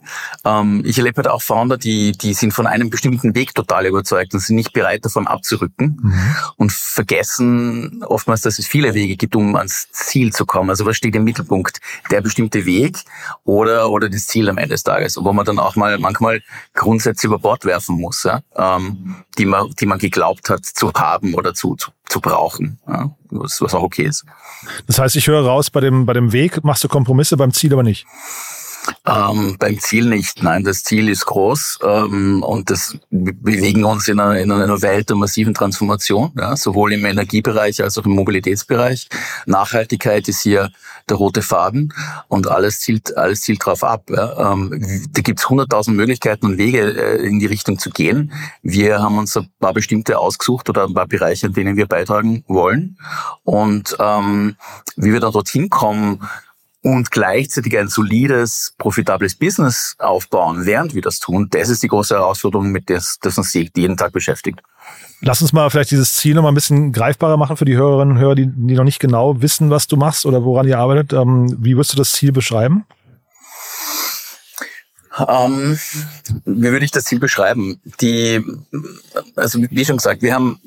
Ähm, 0.43 0.83
ich 0.85 0.97
erlebe 0.99 1.17
halt 1.17 1.27
auch 1.27 1.41
Founder, 1.41 1.77
die, 1.77 2.11
die 2.11 2.33
sind 2.33 2.53
von 2.53 2.67
einem 2.67 2.91
bestimmten 2.91 3.33
Weg 3.33 3.55
total 3.55 3.87
überzeugt 3.87 4.33
und 4.33 4.39
sind 4.39 4.55
nicht 4.55 4.73
bereit 4.73 5.03
davon 5.05 5.25
abzurücken 5.25 5.99
mhm. 6.01 6.35
und 6.57 6.71
vergessen 6.71 8.03
oftmals, 8.03 8.41
dass 8.41 8.59
es 8.59 8.67
viele 8.67 8.93
Wege 8.93 9.15
gibt, 9.15 9.35
um 9.35 9.55
ans 9.55 9.87
Ziel 9.91 10.31
zu 10.33 10.45
kommen. 10.45 10.69
Also 10.69 10.85
was 10.85 10.97
steht 10.97 11.15
im 11.15 11.23
Mittelpunkt? 11.23 11.79
Der 12.11 12.21
bestimmte 12.21 12.65
Weg 12.65 12.99
oder, 13.43 13.89
oder 13.89 14.07
das 14.07 14.27
Ziel 14.27 14.49
am 14.49 14.57
Ende 14.59 14.75
des 14.75 14.83
Tages, 14.83 15.17
wo 15.17 15.33
man 15.33 15.45
dann 15.45 15.57
auch 15.57 15.75
mal 15.75 15.97
manchmal 15.97 16.41
Grundsätze 16.75 17.25
über 17.25 17.39
Bord 17.39 17.65
werfen 17.65 17.99
muss, 17.99 18.23
ja? 18.23 18.41
ähm, 18.55 19.23
die, 19.39 19.45
man, 19.45 19.71
die 19.79 19.87
man 19.87 19.97
geglaubt 19.97 20.49
hat 20.49 20.63
zu 20.63 20.93
haben 20.93 21.33
oder 21.33 21.55
zu, 21.55 21.75
zu, 21.75 21.89
zu 22.07 22.21
brauchen, 22.21 22.79
ja? 22.87 23.15
was, 23.31 23.59
was 23.61 23.73
auch 23.73 23.81
okay 23.81 24.03
ist. 24.03 24.25
Das 24.85 24.99
heißt, 24.99 25.15
ich 25.15 25.25
höre 25.25 25.43
raus, 25.43 25.71
bei 25.71 25.79
dem, 25.79 26.05
bei 26.05 26.13
dem 26.13 26.31
Weg 26.33 26.63
machst 26.63 26.83
du 26.83 26.87
Kompromisse, 26.87 27.35
beim 27.35 27.51
Ziel 27.51 27.73
aber 27.73 27.83
nicht. 27.83 28.05
Ähm, 29.05 29.55
beim 29.59 29.79
Ziel 29.79 30.05
nicht. 30.05 30.43
Nein, 30.43 30.63
das 30.63 30.83
Ziel 30.83 31.09
ist 31.09 31.25
groß 31.25 31.79
ähm, 31.83 32.43
und 32.43 32.69
das 32.69 32.97
wir 33.09 33.33
bewegen 33.33 33.83
uns 33.83 34.07
in 34.07 34.19
einer, 34.19 34.39
in 34.39 34.51
einer 34.51 34.81
Welt 34.81 35.09
der 35.09 35.15
massiven 35.15 35.53
Transformation, 35.53 36.31
ja, 36.37 36.55
sowohl 36.55 36.93
im 36.93 37.05
Energiebereich 37.05 37.81
als 37.83 37.97
auch 37.97 38.05
im 38.05 38.13
Mobilitätsbereich. 38.13 39.07
Nachhaltigkeit 39.45 40.27
ist 40.27 40.41
hier 40.41 40.71
der 41.09 41.17
rote 41.17 41.41
Faden 41.41 41.93
und 42.27 42.47
alles 42.47 42.79
zielt 42.79 43.15
alles 43.15 43.41
zielt 43.41 43.61
darauf 43.61 43.83
ab. 43.83 44.09
Ja. 44.09 44.53
Ähm, 44.53 45.07
da 45.11 45.21
gibt's 45.21 45.49
hunderttausend 45.49 45.95
Möglichkeiten 45.95 46.47
und 46.47 46.57
Wege 46.57 46.81
äh, 46.81 47.25
in 47.25 47.39
die 47.39 47.45
Richtung 47.45 47.77
zu 47.77 47.91
gehen. 47.91 48.31
Wir 48.63 49.01
haben 49.01 49.17
uns 49.17 49.37
ein 49.37 49.49
paar 49.59 49.73
bestimmte 49.73 50.17
ausgesucht 50.17 50.69
oder 50.69 50.85
ein 50.85 50.93
paar 50.93 51.07
Bereiche, 51.07 51.47
an 51.47 51.53
denen 51.53 51.77
wir 51.77 51.87
beitragen 51.87 52.43
wollen 52.47 52.97
und 53.43 53.95
ähm, 53.99 54.55
wie 54.95 55.13
wir 55.13 55.19
dann 55.19 55.33
dorthin 55.33 55.69
kommen 55.69 56.21
und 56.85 57.09
gleichzeitig 57.09 57.75
ein 57.79 57.87
solides, 57.87 58.75
profitables 58.77 59.33
Business 59.33 59.95
aufbauen, 59.97 60.67
während 60.67 60.93
wir 60.93 61.01
das 61.01 61.19
tun, 61.19 61.47
das 61.49 61.69
ist 61.69 61.81
die 61.81 61.87
große 61.87 62.13
Herausforderung, 62.13 62.71
mit 62.71 62.89
der 62.89 63.01
das 63.21 63.37
uns 63.39 63.55
jeden 63.55 63.97
Tag 63.97 64.13
beschäftigt. 64.13 64.61
Lass 65.21 65.41
uns 65.41 65.51
mal 65.51 65.67
vielleicht 65.71 65.89
dieses 65.89 66.13
Ziel 66.13 66.35
noch 66.35 66.43
mal 66.43 66.49
ein 66.49 66.53
bisschen 66.53 66.91
greifbarer 66.91 67.37
machen 67.37 67.57
für 67.57 67.65
die 67.65 67.75
Hörerinnen 67.75 68.15
und 68.15 68.21
Hörer, 68.21 68.35
die, 68.35 68.45
die 68.45 68.75
noch 68.75 68.83
nicht 68.83 68.99
genau 68.99 69.41
wissen, 69.41 69.71
was 69.71 69.87
du 69.87 69.97
machst 69.97 70.27
oder 70.27 70.43
woran 70.43 70.67
ihr 70.67 70.77
arbeitet. 70.77 71.11
Ähm, 71.11 71.57
wie 71.59 71.75
würdest 71.75 71.93
du 71.93 71.97
das 71.97 72.11
Ziel 72.11 72.31
beschreiben? 72.31 72.85
Ähm, 75.27 75.79
wie 76.45 76.71
würde 76.71 76.85
ich 76.85 76.91
das 76.91 77.05
Ziel 77.05 77.19
beschreiben? 77.19 77.81
Die, 77.99 78.45
also 79.35 79.59
wie 79.59 79.85
schon 79.85 79.97
gesagt, 79.97 80.21
wir 80.21 80.35
haben 80.35 80.59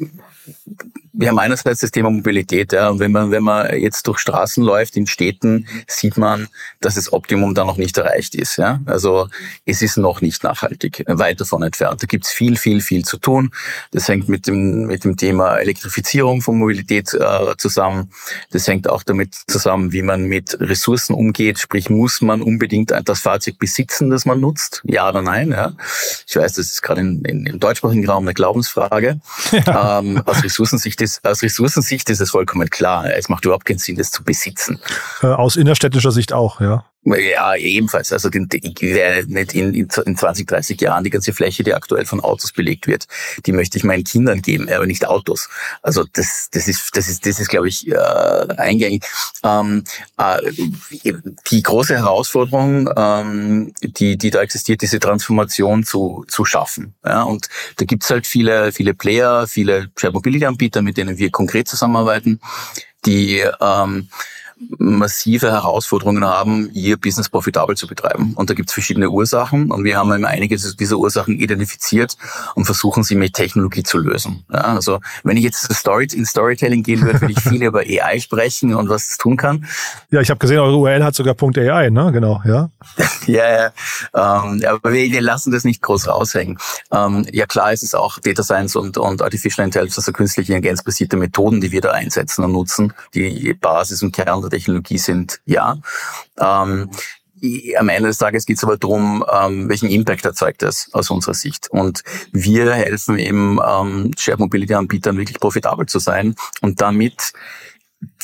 wir 1.19 1.29
haben 1.29 1.39
einerseits 1.41 1.81
das 1.81 1.91
Thema 1.91 2.11
Mobilität, 2.11 2.73
ja, 2.73 2.91
und 2.91 3.01
wenn 3.01 3.11
man, 3.11 3.33
wenn 3.33 3.43
man 3.43 3.77
jetzt 3.77 4.07
durch 4.07 4.21
Straßen 4.21 4.63
läuft 4.63 4.97
in 4.97 5.09
Städten, 5.09 5.67
sieht 5.89 6.17
man, 6.17 6.47
dass 6.81 6.95
das 6.95 7.13
Optimum 7.13 7.55
da 7.55 7.65
noch 7.65 7.77
nicht 7.77 7.99
erreicht 7.99 8.37
ist, 8.37 8.57
ja. 8.57 8.81
Also, 8.87 9.29
es 9.67 9.83
ist 9.83 9.97
noch 9.97 10.21
nicht 10.21 10.45
nachhaltig, 10.45 11.03
weit 11.09 11.41
davon 11.41 11.65
entfernt. 11.65 12.05
Da 12.05 12.07
gibt's 12.07 12.31
viel, 12.31 12.57
viel, 12.57 12.81
viel 12.81 13.05
zu 13.05 13.19
tun. 13.19 13.51
Das 13.91 14.07
hängt 14.07 14.29
mit 14.29 14.47
dem, 14.47 14.87
mit 14.87 15.03
dem 15.03 15.17
Thema 15.17 15.57
Elektrifizierung 15.57 16.41
von 16.41 16.57
Mobilität 16.57 17.13
äh, 17.15 17.57
zusammen. 17.57 18.13
Das 18.53 18.69
hängt 18.69 18.89
auch 18.89 19.03
damit 19.03 19.35
zusammen, 19.49 19.91
wie 19.93 20.03
man 20.03 20.25
mit 20.25 20.57
Ressourcen 20.61 21.15
umgeht. 21.15 21.59
Sprich, 21.59 21.91
muss 21.91 22.21
man 22.21 22.43
unbedingt 22.43 22.93
das 23.05 23.21
Fahrzeug 23.21 23.59
besitzen, 23.59 24.11
das 24.11 24.25
man 24.25 24.39
nutzt? 24.39 24.83
Ja 24.85 25.09
oder 25.09 25.23
nein, 25.23 25.51
ja. 25.51 25.73
Ich 26.29 26.37
weiß, 26.37 26.53
das 26.53 26.67
ist 26.67 26.83
gerade 26.83 27.01
in, 27.01 27.25
in, 27.25 27.47
im 27.47 27.59
deutschsprachigen 27.59 28.09
Raum 28.09 28.23
eine 28.23 28.35
Glaubensfrage. 28.35 29.21
Ja. 29.51 29.89
Ähm, 29.99 30.23
aus 30.27 30.43
Ressourcensicht 30.43 31.01
ist, 31.09 31.27
aus 31.27 31.43
Ressourcensicht 31.43 32.09
ist 32.11 32.21
es 32.21 32.31
vollkommen 32.31 32.69
klar. 32.71 33.05
Es 33.15 33.29
macht 33.29 33.45
überhaupt 33.45 33.65
keinen 33.65 33.79
Sinn, 33.79 33.97
das 33.97 34.11
zu 34.11 34.23
besitzen. 34.23 34.81
Äh, 35.23 35.27
aus 35.27 35.57
innerstädtischer 35.57 36.13
Sicht 36.13 36.33
auch, 36.33 36.61
ja. 36.61 36.85
Ja, 37.05 37.55
ebenfalls. 37.55 38.13
Also 38.13 38.29
die, 38.29 38.47
die, 38.49 39.25
nicht 39.29 39.55
in, 39.55 39.73
in 39.73 39.89
20, 39.89 40.47
30 40.47 40.81
Jahren 40.81 41.05
die 41.05 41.11
ganze 41.11 41.33
Fläche, 41.33 41.63
die 41.63 41.73
aktuell 41.73 42.05
von 42.05 42.21
Autos 42.21 42.53
belegt 42.53 42.87
wird, 42.87 43.07
die 43.47 43.53
möchte 43.53 43.79
ich 43.79 43.85
meinen 43.85 44.05
Kindern 44.05 44.43
geben, 44.43 44.69
aber 44.69 44.85
nicht 44.85 45.07
Autos. 45.07 45.49
Also 45.83 46.05
das, 46.13 46.49
das 46.51 46.69
ist, 46.69 46.97
das 46.97 47.09
ist, 47.09 47.25
das 47.25 47.41
ist, 47.41 47.49
glaube 47.49 47.69
ich, 47.69 47.89
äh, 47.89 47.95
eingängig. 47.95 49.05
Ähm, 49.43 49.85
äh, 50.19 50.39
die 51.51 51.63
große 51.63 51.97
Herausforderung, 51.97 52.91
ähm, 52.95 53.73
die, 53.81 54.19
die 54.19 54.31
da 54.31 54.43
existiert, 54.43 54.83
diese 54.83 54.99
Transformation 54.99 55.85
zu, 55.85 56.25
zu 56.29 56.45
schaffen. 56.45 56.95
Ja, 57.05 57.23
und 57.23 57.49
da 57.77 57.85
gibt's 57.85 58.11
halt 58.11 58.27
viele, 58.27 58.73
viele 58.73 58.93
Player, 58.93 59.47
viele 59.47 59.91
Shared 59.97 60.15
Mobility 60.15 60.45
Anbieter, 60.45 60.83
mit 60.83 60.97
denen 60.97 61.17
wir 61.17 61.31
konkret 61.31 61.69
zusammenarbeiten, 61.69 62.41
die 63.07 63.45
ähm, 63.61 64.09
massive 64.79 65.51
Herausforderungen 65.51 66.25
haben, 66.25 66.71
ihr 66.73 66.97
Business 66.97 67.29
profitabel 67.29 67.77
zu 67.77 67.87
betreiben. 67.87 68.33
Und 68.35 68.51
da 68.51 68.55
gibt 68.55 68.71
es 68.71 68.75
verschiedene 68.75 69.11
Ursachen 69.11 69.71
und 69.71 69.85
wir 69.85 69.97
haben 69.97 70.13
eben 70.13 70.25
einige 70.25 70.57
dieser 70.57 70.97
Ursachen 70.97 71.39
identifiziert 71.39 72.17
und 72.55 72.65
versuchen 72.65 73.03
sie 73.03 73.15
mit 73.15 73.35
Technologie 73.35 73.83
zu 73.83 73.99
lösen. 73.99 74.45
Ja, 74.53 74.61
also 74.61 75.01
wenn 75.25 75.37
ich 75.37 75.45
jetzt 75.45 75.73
Story, 75.73 76.09
in 76.13 76.27
Storytelling 76.27 76.83
gehen 76.83 77.03
würde, 77.03 77.21
würde 77.21 77.33
ich 77.33 77.41
viel 77.41 77.63
über 77.69 77.81
AI 77.81 78.21
sprechen 78.21 78.75
und 78.75 78.89
was 78.89 79.11
es 79.11 79.19
tun 79.19 79.37
kann. 79.37 79.67
Ja, 80.11 80.21
ich 80.21 80.31
habe 80.31 80.39
gesehen, 80.39 80.59
eure 80.59 80.77
URL 80.77 81.05
hat 81.05 81.15
sogar 81.15 81.37
.ai, 81.41 81.91
ne? 81.91 82.13
Genau, 82.13 82.43
ja. 82.45 82.71
ja, 83.27 83.49
ja. 83.51 83.67
Ähm, 84.15 84.63
aber 84.67 84.93
wir, 84.93 85.11
wir, 85.11 85.21
lassen 85.21 85.53
das 85.53 85.65
nicht 85.65 85.83
groß 85.83 86.09
raushängen. 86.09 86.59
Ähm, 86.91 87.27
ja, 87.33 87.47
klar 87.47 87.73
ist 87.73 87.83
es 87.83 87.95
auch 87.95 88.19
Data 88.19 88.43
Science 88.43 88.77
und, 88.77 88.99
und 88.99 89.23
Artificial 89.23 89.65
Intelligence, 89.65 89.99
also 89.99 90.13
künstliche 90.13 90.55
intelligenzbasierte 90.55 91.17
Methoden, 91.17 91.61
die 91.61 91.71
wir 91.71 91.81
da 91.81 91.91
einsetzen 91.91 92.45
und 92.45 92.53
nutzen, 92.53 92.93
die 93.15 93.55
Basis 93.55 94.03
und 94.03 94.13
Kern 94.13 94.48
der 94.49 94.59
Technologie 94.59 94.99
sind, 94.99 95.41
ja. 95.47 95.79
Ähm, 96.39 96.91
am 97.79 97.89
Ende 97.89 98.09
des 98.09 98.19
Tages 98.19 98.47
geht 98.47 98.57
es 98.57 98.65
aber 98.65 98.77
darum, 98.77 99.25
ähm, 99.33 99.69
welchen 99.69 99.89
Impact 99.89 100.25
erzeugt 100.25 100.63
es 100.63 100.93
aus 100.93 101.11
unserer 101.11 101.35
Sicht. 101.35 101.69
Und 101.71 102.03
wir 102.33 102.73
helfen 102.73 103.19
eben 103.19 103.61
ähm, 103.65 104.11
Shared 104.19 104.41
Mobility 104.41 104.75
Anbietern 104.75 105.17
wirklich 105.17 105.39
profitabel 105.39 105.87
zu 105.87 105.99
sein 105.99 106.35
und 106.63 106.81
damit 106.81 107.33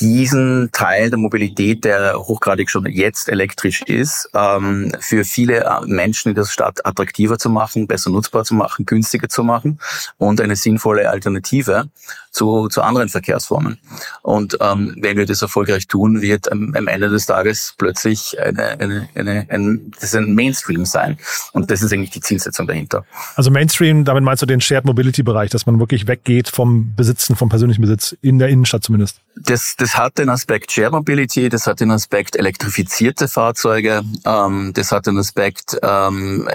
diesen 0.00 0.71
Teil 0.73 1.11
der 1.11 1.19
Mobilität, 1.19 1.85
der 1.85 2.14
hochgradig 2.16 2.71
schon 2.71 2.87
jetzt 2.87 3.28
elektrisch 3.28 3.83
ist, 3.83 4.28
ähm, 4.35 4.93
für 5.00 5.25
viele 5.25 5.81
Menschen 5.87 6.28
in 6.28 6.35
der 6.35 6.45
Stadt 6.45 6.85
attraktiver 6.87 7.38
zu 7.38 7.50
machen, 7.50 7.87
besser 7.87 8.11
nutzbar 8.11 8.45
zu 8.45 8.54
machen, 8.54 8.87
günstiger 8.87 9.28
zu 9.28 9.43
machen 9.43 9.81
und 10.19 10.40
eine 10.40 10.54
sinnvolle 10.57 11.11
Alternative 11.11 11.88
zu, 12.31 12.69
zu 12.69 12.83
anderen 12.83 13.09
Verkehrsformen. 13.09 13.78
Und 14.23 14.59
ähm, 14.61 14.97
wenn 15.00 15.16
wir 15.16 15.26
das 15.26 15.43
erfolgreich 15.43 15.88
tun, 15.88 16.21
wird 16.21 16.50
am, 16.50 16.75
am 16.76 16.88
Ende 16.88 17.09
des 17.09 17.26
Tages 17.26 17.75
plötzlich 17.76 18.38
eine, 18.40 18.78
eine, 18.78 19.09
eine, 19.14 19.47
ein, 19.49 19.93
das 20.00 20.14
ein 20.14 20.35
Mainstream 20.35 20.85
sein. 20.85 21.19
Und 21.52 21.71
das 21.71 21.83
ist 21.83 21.93
eigentlich 21.93 22.11
die 22.11 22.21
Zielsetzung 22.21 22.66
dahinter. 22.66 23.04
Also 23.37 23.50
Mainstream, 23.50 24.04
damit 24.04 24.23
meinst 24.23 24.43
du 24.43 24.47
den 24.47 24.61
Shared 24.61 24.85
Mobility 24.85 25.23
Bereich, 25.23 25.50
dass 25.50 25.66
man 25.66 25.78
wirklich 25.78 26.07
weggeht 26.07 26.49
vom 26.49 26.95
Besitzen, 26.95 27.37
vom 27.37 27.49
persönlichen 27.49 27.81
Besitz, 27.81 28.16
in 28.21 28.38
der 28.38 28.49
Innenstadt 28.49 28.85
zumindest? 28.85 29.21
Das, 29.36 29.74
das 29.76 29.96
hat 29.96 30.18
den 30.18 30.28
Aspekt 30.28 30.70
Shared 30.70 30.92
Mobility, 30.92 31.48
das 31.48 31.66
hat 31.66 31.80
den 31.80 31.90
Aspekt 31.90 32.36
elektrifizierte 32.36 33.26
Fahrzeuge, 33.26 34.02
ähm, 34.24 34.72
das 34.74 34.92
hat 34.92 35.06
den 35.06 35.18
Aspekt 35.18 35.76
ähm, 35.82 36.48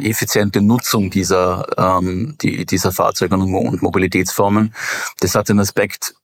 effiziente 0.00 0.62
Nutzung 0.62 1.10
dieser, 1.10 1.66
ähm, 1.76 2.36
die, 2.40 2.64
dieser 2.64 2.90
Fahrzeuge 2.90 3.36
und 3.36 3.82
Mobilitätsformen. 3.82 4.74
Das 5.20 5.34
hat 5.34 5.50
den 5.50 5.60
Aspekt 5.60 6.14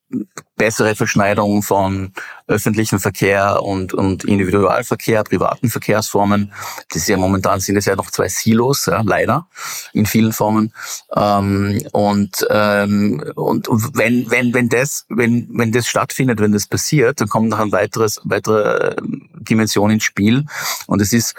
bessere 0.57 0.95
Verschneidung 0.95 1.63
von 1.63 2.13
öffentlichem 2.47 2.99
Verkehr 2.99 3.63
und, 3.63 3.95
und 3.95 4.25
Individualverkehr, 4.25 5.23
privaten 5.23 5.71
Verkehrsformen. 5.71 6.53
Das 6.89 7.03
ist 7.03 7.09
ja 7.09 7.17
momentan 7.17 7.61
sind 7.61 7.77
es 7.77 7.85
ja 7.85 7.95
noch 7.95 8.11
zwei 8.11 8.29
Silos, 8.29 8.87
ja, 8.87 9.03
leider, 9.03 9.47
in 9.93 10.07
vielen 10.07 10.33
Formen. 10.33 10.73
Ähm, 11.15 11.81
und, 11.93 12.47
ähm, 12.51 13.23
und, 13.37 13.69
wenn, 13.95 14.31
wenn, 14.31 14.53
wenn 14.55 14.69
das, 14.69 15.07
wenn, 15.09 15.49
wenn 15.53 15.73
das 15.73 15.87
stattfindet, 15.87 16.41
wenn 16.41 16.53
das 16.53 16.67
passiert, 16.67 17.21
dann 17.21 17.29
kommt 17.29 17.51
noch 17.51 17.61
ein 17.61 17.73
weiteres, 17.73 18.21
weitere 18.25 18.97
ähm, 18.99 19.29
Dimension 19.39 19.91
ins 19.91 20.05
Spiel. 20.05 20.45
Und 20.87 21.01
es 21.01 21.13
ist, 21.13 21.35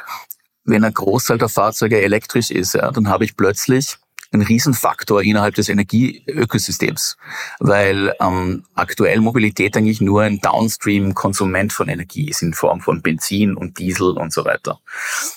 wenn 0.63 0.83
ein 0.83 0.93
Großteil 0.93 1.37
der 1.37 1.49
Fahrzeuge 1.49 2.01
elektrisch 2.01 2.51
ist, 2.51 2.73
ja, 2.75 2.91
dann 2.91 3.09
habe 3.09 3.25
ich 3.25 3.35
plötzlich 3.35 3.97
ein 4.31 4.41
Riesenfaktor 4.41 5.23
innerhalb 5.23 5.55
des 5.55 5.69
Energieökosystems, 5.69 7.17
weil 7.59 8.13
ähm, 8.19 8.63
aktuell 8.75 9.21
Mobilität 9.21 9.75
eigentlich 9.75 10.01
nur 10.01 10.21
ein 10.21 10.39
Downstream-Konsument 10.39 11.73
von 11.73 11.89
Energie 11.89 12.29
ist 12.29 12.41
in 12.41 12.53
Form 12.53 12.81
von 12.81 13.01
Benzin 13.01 13.55
und 13.55 13.79
Diesel 13.79 14.17
und 14.17 14.31
so 14.31 14.45
weiter. 14.45 14.79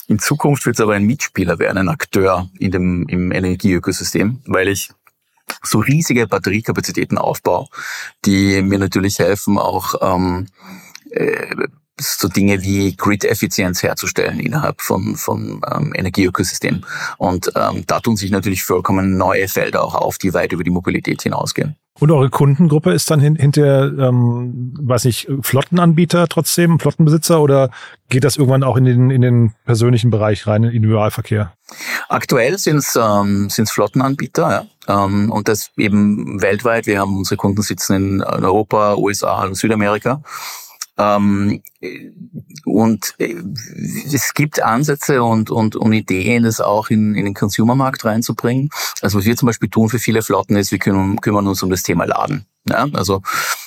In 0.09 0.19
Zukunft 0.19 0.67
wird 0.67 0.77
es 0.77 0.81
aber 0.81 0.95
ein 0.95 1.05
Mitspieler 1.05 1.59
werden, 1.59 1.79
ein 1.79 1.89
Akteur 1.89 2.51
in 2.59 2.71
dem, 2.71 3.09
im 3.09 3.33
Energieökosystem, 3.33 4.43
weil 4.47 4.69
ich 4.69 4.91
so 5.63 5.79
riesige 5.79 6.27
Batteriekapazitäten 6.27 7.19
aufbaue, 7.19 7.69
die 8.25 8.63
mir 8.63 8.79
natürlich 8.79 9.19
helfen, 9.19 9.59
auch 9.59 9.95
ähm, 10.01 10.47
äh, 11.11 11.55
so 12.01 12.29
Dinge 12.29 12.63
wie 12.63 12.97
Grid-Effizienz 12.97 13.83
herzustellen 13.83 14.41
innerhalb 14.41 14.81
von, 14.81 15.17
von 15.17 15.61
ähm, 15.73 15.93
Energieökosystemen. 15.95 16.85
Und 17.19 17.53
ähm, 17.55 17.85
da 17.87 18.01
tun 18.01 18.17
sich 18.17 18.31
natürlich 18.31 18.63
vollkommen 18.63 19.17
neue 19.17 19.49
Felder 19.49 19.85
auch 19.85 19.95
auf, 19.95 20.19
die 20.19 20.35
weit 20.35 20.53
über 20.53 20.65
die 20.65 20.71
Mobilität 20.71 21.23
hinausgehen. 21.23 21.77
Und 22.01 22.11
eure 22.11 22.31
Kundengruppe 22.31 22.93
ist 22.93 23.11
dann 23.11 23.21
hin, 23.21 23.37
hinter, 23.37 23.93
ähm, 23.99 24.75
weiß 24.81 25.05
nicht, 25.05 25.29
Flottenanbieter 25.43 26.27
trotzdem, 26.27 26.79
Flottenbesitzer 26.79 27.41
oder 27.41 27.71
geht 28.09 28.25
das 28.25 28.37
irgendwann 28.37 28.63
auch 28.63 28.77
in 28.77 28.85
den, 28.85 29.11
in 29.11 29.21
den 29.21 29.53
persönlichen 29.67 30.11
Bereich 30.11 30.47
rein, 30.47 30.63
in 30.63 30.71
den 30.71 30.77
Individualverkehr? 30.77 31.53
Aktuell 32.09 32.59
sind 32.59 32.79
es 32.79 32.97
ähm, 32.97 33.51
sind's 33.51 33.73
Flottenanbieter 33.73 34.67
ja. 34.89 35.05
ähm, 35.05 35.31
und 35.31 35.49
das 35.49 35.71
eben 35.77 36.41
weltweit. 36.41 36.87
Wir 36.87 36.99
haben 36.99 37.17
unsere 37.17 37.37
Kunden 37.37 37.63
sitzen 37.63 37.95
in 37.95 38.23
Europa, 38.23 38.97
USA 38.97 39.45
und 39.45 39.55
Südamerika. 39.55 40.23
Ähm, 41.03 41.63
und 42.65 43.15
äh, 43.19 43.35
es 44.13 44.35
gibt 44.35 44.63
Ansätze 44.63 45.23
und, 45.23 45.51
und, 45.51 45.77
und 45.77 45.93
Ideen, 45.93 46.45
das 46.45 46.61
auch 46.61 46.91
in, 46.91 47.15
in 47.15 47.25
den 47.25 47.35
Consumermarkt 47.35 48.05
reinzubringen. 48.05 48.71
Also 49.01 49.19
was 49.19 49.25
wir 49.25 49.37
zum 49.37 49.47
Beispiel 49.47 49.69
tun 49.69 49.89
für 49.89 49.99
viele 49.99 50.23
Flotten 50.23 50.57
ist, 50.57 50.71
wir 50.71 50.79
kümmern, 50.79 51.21
kümmern 51.21 51.47
uns 51.47 51.63
um 51.63 51.71
das 51.71 51.83
Thema 51.83 52.05
Laden. 52.05 52.47
Ja, 52.69 52.87
also 52.93 53.23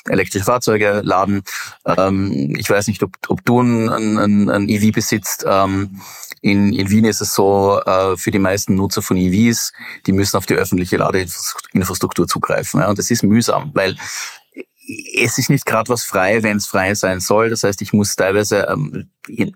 elektrische 0.08 0.46
Fahrzeuge 0.46 1.01
laden. 1.04 1.44
Ähm, 1.86 2.56
ich 2.58 2.70
weiß 2.70 2.88
nicht, 2.88 3.04
ob, 3.04 3.12
ob 3.27 3.44
du 3.44 3.60
ein, 3.62 3.89
ein, 3.89 4.50
ein 4.50 4.70
EV 4.70 4.94
besitzt. 4.94 5.44
Ähm, 5.46 6.00
in, 6.42 6.72
in 6.72 6.89
Wien 6.89 7.06
ist 7.06 7.22
es 7.22 7.34
so, 7.34 7.82
äh, 7.86 8.15
für 8.15 8.32
die 8.32 8.39
meisten 8.39 8.75
Nutzer 8.75 9.01
von 9.01 9.18
EVs, 9.18 9.74
die 10.06 10.13
müssen 10.13 10.38
auf 10.38 10.46
die 10.46 10.54
öffentliche 10.54 10.96
Ladeinfrastruktur 10.98 12.27
zugreifen. 12.27 12.80
Ja, 12.80 12.89
und 12.89 12.98
das 12.98 13.12
ist 13.12 13.24
mühsam, 13.24 13.72
weil 13.74 13.98
es 14.88 15.38
ist 15.38 15.50
nicht 15.50 15.65
gerade 15.65 15.89
was 15.89 16.04
frei, 16.04 16.44
wenn 16.44 16.58
es 16.58 16.68
frei 16.68 16.94
sein 16.94 17.20
soll. 17.20 17.50
Das 17.50 17.63
heißt, 17.63 17.82
ich 17.82 17.94
muss 17.94 18.15
teilweise 18.15 18.68
ähm, 18.70 19.10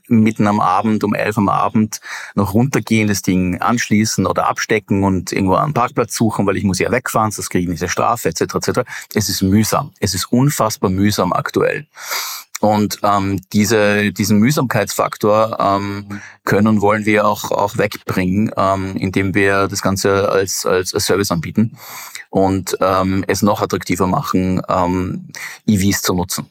mitten 0.08 0.48
am 0.48 0.60
Abend, 0.60 1.04
um 1.04 1.14
elf 1.14 1.38
am 1.38 1.50
Abend, 1.50 2.00
noch 2.36 2.54
runtergehen, 2.54 3.08
das 3.08 3.22
Ding 3.22 3.62
anschließen 3.62 4.26
oder 4.26 4.48
abstecken 4.48 5.04
und 5.04 5.32
irgendwo 5.32 5.56
einen 5.56 5.74
Parkplatz 5.74 6.16
suchen, 6.16 6.48
weil 6.48 6.58
ich 6.58 6.64
muss 6.64 6.80
ja 6.80 6.92
wegfahren, 6.92 7.32
das 7.36 7.50
kriege 7.50 7.72
ich 7.72 7.82
eine 7.82 7.90
Strafe, 7.90 8.30
etc. 8.30 8.56
etc. 8.56 8.80
Es 9.14 9.30
ist 9.30 9.42
mühsam. 9.42 9.92
Es 10.00 10.14
ist 10.14 10.32
unfassbar 10.32 10.90
mühsam 10.90 11.32
aktuell. 11.34 11.86
Und 12.60 13.00
ähm, 13.04 13.40
diese, 13.54 14.12
diesen 14.12 14.40
Mühsamkeitsfaktor 14.40 15.58
ähm, 15.60 16.20
können 16.44 16.68
und 16.68 16.82
wollen 16.82 17.06
wir 17.06 17.26
auch, 17.26 17.52
auch 17.52 17.78
wegbringen, 17.78 18.52
ähm, 18.58 18.98
indem 18.98 19.34
wir 19.34 19.68
das 19.68 19.82
Ganze 19.82 20.30
als, 20.30 20.66
als, 20.66 20.90
Service 20.90 21.32
anbieten 21.32 21.78
und 22.30 22.78
ähm, 22.82 23.24
es 23.28 23.42
noch 23.42 23.62
attraktiver 23.62 24.08
machen, 24.08 24.62
ähm, 24.68 25.30
EVs 25.68 26.02
zu 26.02 26.14
nutzen. 26.14 26.48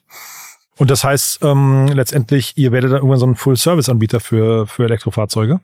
Und 0.77 0.91
das 0.91 1.05
heißt 1.05 1.41
ähm, 1.43 1.89
letztendlich, 1.89 2.57
ihr 2.57 2.73
werdet 2.73 2.93
dann 2.93 2.99
irgendwann 2.99 3.19
so 3.19 3.27
ein 3.27 3.37
Full-Service-Anbieter 3.37 4.21
für, 4.21 4.67
für 4.67 4.85
Elektrofahrzeuge? 4.85 5.61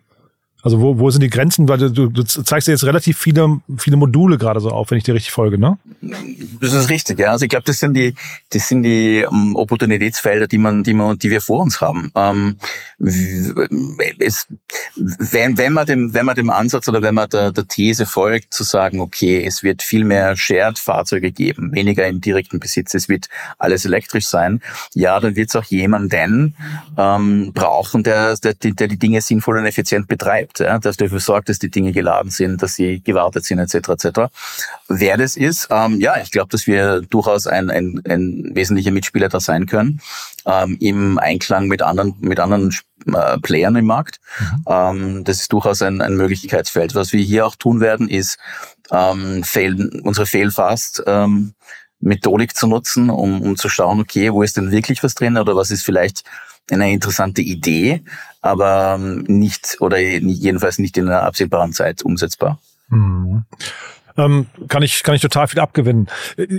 Also 0.64 0.80
wo, 0.80 0.98
wo 0.98 1.10
sind 1.10 1.22
die 1.22 1.28
Grenzen? 1.28 1.68
Weil 1.68 1.76
du, 1.76 2.08
du 2.08 2.22
zeigst 2.24 2.66
dir 2.66 2.72
jetzt 2.72 2.84
relativ 2.84 3.18
viele, 3.18 3.60
viele 3.76 3.98
Module 3.98 4.38
gerade 4.38 4.60
so 4.60 4.70
auf, 4.70 4.90
wenn 4.90 4.96
ich 4.96 5.04
dir 5.04 5.12
richtig 5.12 5.30
folge, 5.30 5.58
ne? 5.58 5.78
Das 6.60 6.72
ist 6.72 6.88
richtig, 6.88 7.18
ja. 7.18 7.32
Also 7.32 7.44
ich 7.44 7.50
glaube, 7.50 7.66
das 7.66 7.78
sind 7.78 7.92
die, 7.92 8.14
das 8.48 8.68
sind 8.68 8.82
die 8.82 9.26
um, 9.28 9.48
ähm, 9.48 9.56
Opportunitätsfelder, 9.56 10.46
die 10.46 10.56
man, 10.56 10.82
die 10.82 10.94
man, 10.94 11.18
die 11.18 11.30
wir 11.30 11.42
vor 11.42 11.60
uns 11.60 11.82
haben. 11.82 12.10
Ähm, 12.14 12.56
es, 12.98 14.46
wenn, 14.96 15.58
wenn 15.58 15.74
man 15.74 15.84
dem, 15.84 16.14
wenn 16.14 16.24
man 16.24 16.34
dem 16.34 16.48
Ansatz 16.48 16.88
oder 16.88 17.02
wenn 17.02 17.14
man 17.14 17.28
der, 17.28 17.52
der 17.52 17.68
These 17.68 18.06
folgt, 18.06 18.54
zu 18.54 18.64
sagen, 18.64 19.00
okay, 19.00 19.44
es 19.44 19.62
wird 19.62 19.82
viel 19.82 20.04
mehr 20.04 20.34
Shared-Fahrzeuge 20.34 21.30
geben, 21.30 21.72
weniger 21.72 22.06
im 22.06 22.22
direkten 22.22 22.58
Besitz, 22.58 22.94
es 22.94 23.10
wird 23.10 23.28
alles 23.58 23.84
elektrisch 23.84 24.26
sein, 24.26 24.62
ja, 24.94 25.20
dann 25.20 25.36
wird 25.36 25.50
es 25.50 25.56
auch 25.56 25.64
jemanden 25.64 26.54
ähm, 26.96 27.52
brauchen, 27.52 28.02
der, 28.02 28.36
der, 28.36 28.54
der 28.54 28.88
die 28.88 28.98
Dinge 28.98 29.20
sinnvoll 29.20 29.58
und 29.58 29.66
effizient 29.66 30.08
betreibt 30.08 30.53
gibt, 30.54 30.66
ja, 30.66 30.78
dass 30.78 30.96
dafür 30.96 31.20
sorgt, 31.20 31.48
dass 31.48 31.58
die 31.58 31.70
Dinge 31.70 31.92
geladen 31.92 32.30
sind, 32.30 32.62
dass 32.62 32.74
sie 32.74 33.02
gewartet 33.02 33.44
sind, 33.44 33.58
etc. 33.58 33.88
etc. 33.88 34.20
Wer 34.88 35.16
das 35.16 35.36
ist, 35.36 35.68
ähm, 35.70 36.00
ja, 36.00 36.16
ich 36.22 36.30
glaube, 36.30 36.48
dass 36.50 36.66
wir 36.66 37.00
durchaus 37.02 37.46
ein, 37.46 37.70
ein, 37.70 38.00
ein 38.08 38.50
wesentlicher 38.54 38.90
Mitspieler 38.90 39.28
da 39.28 39.40
sein 39.40 39.66
können, 39.66 40.00
ähm, 40.46 40.76
im 40.80 41.18
Einklang 41.18 41.68
mit 41.68 41.82
anderen, 41.82 42.14
mit 42.20 42.40
anderen 42.40 42.74
äh, 43.06 43.38
Playern 43.38 43.76
im 43.76 43.86
Markt. 43.86 44.20
Mhm. 44.38 44.64
Ähm, 44.68 45.24
das 45.24 45.40
ist 45.40 45.52
durchaus 45.52 45.82
ein, 45.82 46.00
ein 46.00 46.16
Möglichkeitsfeld. 46.16 46.94
Was 46.94 47.12
wir 47.12 47.22
hier 47.22 47.46
auch 47.46 47.56
tun 47.56 47.80
werden, 47.80 48.08
ist 48.08 48.38
ähm, 48.90 49.42
fail, 49.44 50.00
unsere 50.02 50.26
Failfast 50.26 51.02
ähm, 51.06 51.54
Methodik 52.00 52.54
zu 52.54 52.66
nutzen, 52.66 53.08
um, 53.08 53.40
um 53.40 53.56
zu 53.56 53.68
schauen, 53.68 54.00
okay, 54.00 54.30
wo 54.32 54.42
ist 54.42 54.58
denn 54.58 54.70
wirklich 54.70 55.02
was 55.02 55.14
drin 55.14 55.38
oder 55.38 55.56
was 55.56 55.70
ist 55.70 55.84
vielleicht 55.84 56.22
eine 56.70 56.92
interessante 56.92 57.42
Idee, 57.42 58.02
aber 58.44 58.96
ähm, 58.98 59.24
nicht 59.26 59.78
oder 59.80 59.98
jedenfalls 59.98 60.78
nicht 60.78 60.96
in 60.98 61.08
einer 61.08 61.22
absehbaren 61.22 61.72
Zeit 61.72 62.02
umsetzbar. 62.02 62.58
Mhm 62.88 63.44
ähm, 64.16 64.46
kann 64.68 64.82
ich 64.82 65.02
kann 65.02 65.14
ich 65.14 65.22
total 65.22 65.48
viel 65.48 65.60
abgewinnen. 65.60 66.08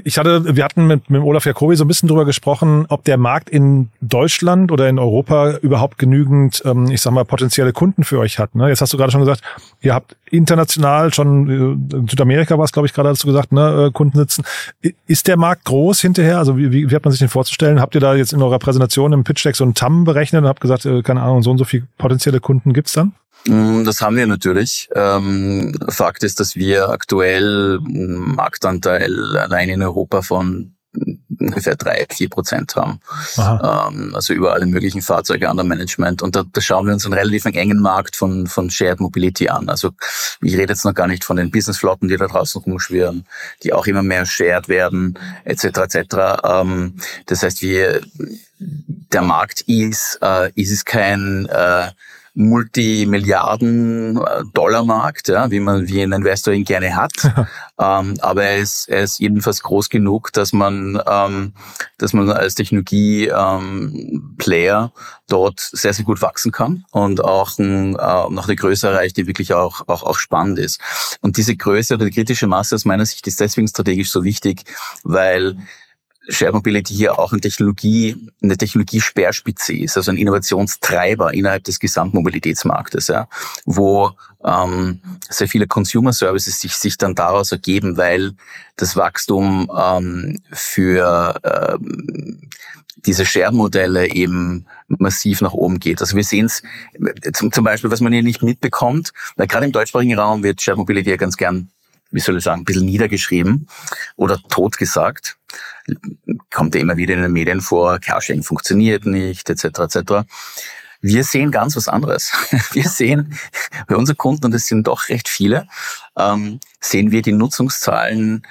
Ich 0.04 0.18
hatte, 0.18 0.56
wir 0.56 0.64
hatten 0.64 0.88
mit, 0.88 1.10
mit 1.10 1.22
Olaf 1.22 1.46
Jacobi 1.46 1.76
so 1.76 1.86
ein 1.86 1.88
bisschen 1.88 2.10
drüber 2.10 2.26
gesprochen, 2.26 2.86
ob 2.90 3.04
der 3.06 3.18
Markt 3.18 3.50
in 3.50 3.90
Deutschland 4.02 4.72
oder 4.72 4.90
in 4.90 5.00
Europa 5.00 5.58
überhaupt 5.58 5.98
genügend, 5.98 6.62
ähm, 6.66 6.92
ich 6.92 7.02
sag 7.02 7.14
mal, 7.14 7.26
potenzielle 7.26 7.74
Kunden 7.74 8.04
für 8.04 8.20
euch 8.20 8.40
hat. 8.40 8.56
Ne? 8.56 8.70
Jetzt 8.70 8.82
hast 8.82 8.94
du 8.94 8.98
gerade 8.98 9.12
schon 9.12 9.22
gesagt, 9.22 9.42
ihr 9.82 9.94
habt 9.94 10.18
international 10.30 11.14
schon 11.14 11.50
äh, 11.92 11.96
in 11.96 12.08
Südamerika 12.08 12.58
war 12.58 12.66
es, 12.66 12.72
glaube 12.72 12.88
ich, 12.88 12.94
gerade 12.94 13.10
dazu 13.10 13.28
gesagt, 13.28 13.52
ne, 13.52 13.88
äh, 13.88 13.92
Kunden 13.92 14.18
sitzen. 14.18 14.44
Ist 15.08 15.28
der 15.28 15.38
Markt 15.38 15.66
groß 15.66 16.02
hinterher? 16.02 16.38
Also 16.38 16.58
wie, 16.58 16.72
wie, 16.72 16.90
wie 16.90 16.96
hat 16.96 17.06
man 17.06 17.12
sich 17.12 17.20
den 17.20 17.30
vorzustellen? 17.30 17.80
Habt 17.80 17.96
ihr 17.96 18.02
da 18.02 18.16
jetzt 18.16 18.34
in 18.34 18.42
eurer 18.42 18.60
Präsentation 18.60 19.14
im 19.14 19.24
Pitch 19.24 19.46
Deck 19.46 19.56
so 19.56 19.64
einen 19.64 19.74
TAM 19.74 20.04
berechnet 20.04 20.42
und 20.42 20.48
habt 20.48 20.62
gesagt, 20.62 20.86
äh, 20.86 21.02
keine 21.02 21.22
Ahnung, 21.22 21.42
so 21.42 21.52
und 21.52 21.58
so 21.58 21.64
viele 21.64 21.88
potenzielle 21.98 22.40
Kunden 22.40 22.74
gibt's 22.74 22.94
dann? 22.94 23.14
Mm, 23.48 23.84
das 23.84 24.02
haben 24.02 24.16
wir 24.16 24.28
natürlich. 24.28 24.90
Ähm, 24.96 25.74
Fakt 25.90 26.24
ist, 26.24 26.40
dass 26.40 26.56
wir 26.56 26.90
aktuell 26.90 27.80
einen 27.86 28.36
Marktanteil 28.36 29.38
allein 29.38 29.70
in 29.70 29.82
Europa 29.82 30.22
von 30.22 30.76
ungefähr 31.40 31.76
drei, 31.76 32.06
vier 32.10 32.30
Prozent 32.30 32.76
haben. 32.76 33.00
Ähm, 33.38 34.16
also 34.16 34.34
über 34.34 34.54
alle 34.54 34.66
möglichen 34.66 35.02
Fahrzeuge 35.02 35.50
under 35.50 35.64
Management. 35.64 36.22
Und 36.22 36.36
da, 36.36 36.44
da 36.52 36.62
schauen 36.62 36.86
wir 36.86 36.94
uns 36.94 37.06
einen 37.06 37.14
relativ 37.14 37.46
engen 37.46 37.82
Markt 37.82 38.16
von, 38.16 38.48
von 38.48 38.70
Shared 38.70 39.00
Mobility 39.00 39.50
an. 39.50 39.70
Also 39.70 39.92
ich 40.42 40.56
rede 40.56 40.74
jetzt 40.74 40.86
noch 40.86 40.94
gar 40.94 41.08
nicht 41.08 41.24
von 41.24 41.38
den 41.38 41.52
Businessflotten, 41.52 42.08
die 42.08 42.18
da 42.18 42.28
draußen 42.28 42.62
rumschwirren, 42.62 43.26
die 43.64 43.74
auch 43.74 43.88
immer 43.88 44.04
mehr 44.04 44.26
shared 44.26 44.68
werden, 44.68 45.20
etc. 45.44 45.64
etc. 45.66 46.16
Ähm, 46.44 46.96
das 47.26 47.44
heißt, 47.44 47.62
wir 47.62 48.02
der 48.58 49.22
Markt 49.22 49.62
ist, 49.62 50.20
äh, 50.22 50.52
ist 50.56 50.72
es 50.72 50.86
kein 50.86 51.46
äh, 51.48 51.90
Multimilliarden-Dollar-Markt, 52.36 55.30
ja, 55.30 55.50
wie 55.52 55.62
man 55.62 55.88
wie 55.88 56.02
ein 56.02 56.12
Investor 56.12 56.54
ihn 56.54 56.66
gerne 56.66 56.96
hat. 56.96 57.14
ähm, 57.80 58.16
aber 58.20 58.44
er 58.44 58.58
ist, 58.58 58.90
er 58.90 59.04
ist 59.04 59.20
jedenfalls 59.20 59.64
groß 59.64 59.90
genug, 59.90 60.34
dass 60.34 60.52
man, 60.54 61.02
ähm, 61.08 61.54
dass 61.98 62.14
man 62.14 62.30
als 62.30 62.54
Technologie-Player 62.56 64.84
ähm, 64.84 64.92
dort 65.28 65.60
sehr, 65.60 65.94
sehr 65.94 66.06
gut 66.06 66.22
wachsen 66.22 66.52
kann 66.52 66.86
und 66.92 67.24
auch 67.24 67.58
ein, 67.58 67.96
äh, 67.96 68.30
noch 68.30 68.48
eine 68.48 68.56
Größe 68.56 68.90
erreicht, 68.90 69.18
die 69.18 69.26
wirklich 69.28 69.54
auch, 69.54 69.88
auch, 69.88 70.04
auch 70.04 70.20
spannend 70.20 70.60
ist. 70.60 70.80
Und 71.22 71.38
diese 71.38 71.56
Größe 71.56 71.96
oder 71.96 72.06
die 72.06 72.12
kritische 72.12 72.46
Masse 72.48 72.76
aus 72.76 72.86
meiner 72.86 73.06
Sicht 73.06 73.26
ist 73.28 73.40
deswegen 73.40 73.68
strategisch 73.68 74.12
so 74.12 74.24
wichtig, 74.24 74.64
weil 75.04 75.58
Shared 76.30 76.54
Mobility 76.54 76.94
hier 76.94 77.20
auch 77.20 77.32
eine 77.32 77.42
Technologie, 77.42 78.16
eine 78.42 78.58
Technologiespeerspitze 78.58 79.74
ist, 79.74 79.98
also 79.98 80.12
ein 80.12 80.18
Innovationstreiber 80.18 81.34
innerhalb 81.34 81.64
des 81.64 81.80
Gesamtmobilitätsmarktes, 81.80 83.08
ja, 83.08 83.28
wo 83.66 84.12
ähm, 84.44 85.02
sehr 85.30 85.48
viele 85.48 85.68
Consumer 85.68 86.14
Services 86.14 86.60
sich, 86.60 86.76
sich 86.76 86.98
dann 86.98 87.16
daraus 87.16 87.52
ergeben, 87.52 87.98
weil 87.98 88.34
das 88.76 88.96
Wachstum 88.96 89.72
ähm, 89.78 90.42
für 90.52 91.40
ähm, 91.44 92.50
diese 93.06 93.26
Share-Modelle 93.26 94.12
eben 94.12 94.66
massiv 94.88 95.42
nach 95.42 95.54
oben 95.54 95.80
geht. 95.80 96.02
Also 96.02 96.16
wir 96.16 96.24
sehen 96.24 96.46
es 96.46 96.64
zum, 97.34 97.52
zum 97.52 97.64
Beispiel, 97.64 97.92
was 97.92 98.02
man 98.02 98.14
hier 98.14 98.24
nicht 98.24 98.42
mitbekommt, 98.42 99.12
weil 99.36 99.48
gerade 99.48 99.66
im 99.66 99.72
deutschsprachigen 99.72 100.18
Raum 100.18 100.44
wird 100.44 100.62
Shared 100.62 100.78
Mobility 100.78 101.12
ja 101.12 101.18
ganz 101.18 101.38
gern 101.38 101.70
wie 102.12 102.20
soll 102.20 102.38
ich 102.38 102.44
sagen, 102.44 102.62
ein 102.62 102.66
bisschen 102.66 102.86
niedergeschrieben 102.86 103.68
oder 104.16 104.42
totgesagt. 104.50 105.38
Kommt 106.54 106.76
ja 106.76 106.82
immer 106.82 106.98
wieder 106.98 107.14
in 107.14 107.22
den 107.22 107.34
Medien 107.34 107.62
vor, 107.62 108.00
Carsharing 108.00 108.44
funktioniert 108.44 109.06
nicht, 109.06 109.50
etc. 109.50 109.66
etc. 109.80 110.26
Wir 111.02 111.24
sehen 111.24 111.52
ganz 111.52 111.76
was 111.76 111.88
anderes. 111.88 112.32
Wir 112.72 112.90
sehen 112.90 113.38
bei 113.88 113.96
unseren 113.96 114.18
Kunden, 114.18 114.46
und 114.46 114.56
es 114.56 114.66
sind 114.68 114.88
doch 114.88 115.10
recht 115.10 115.28
viele, 115.28 115.68
ähm, 116.18 116.60
sehen 116.80 117.12
wir 117.12 117.22
die 117.22 117.32
Nutzungszahlen 117.32 118.46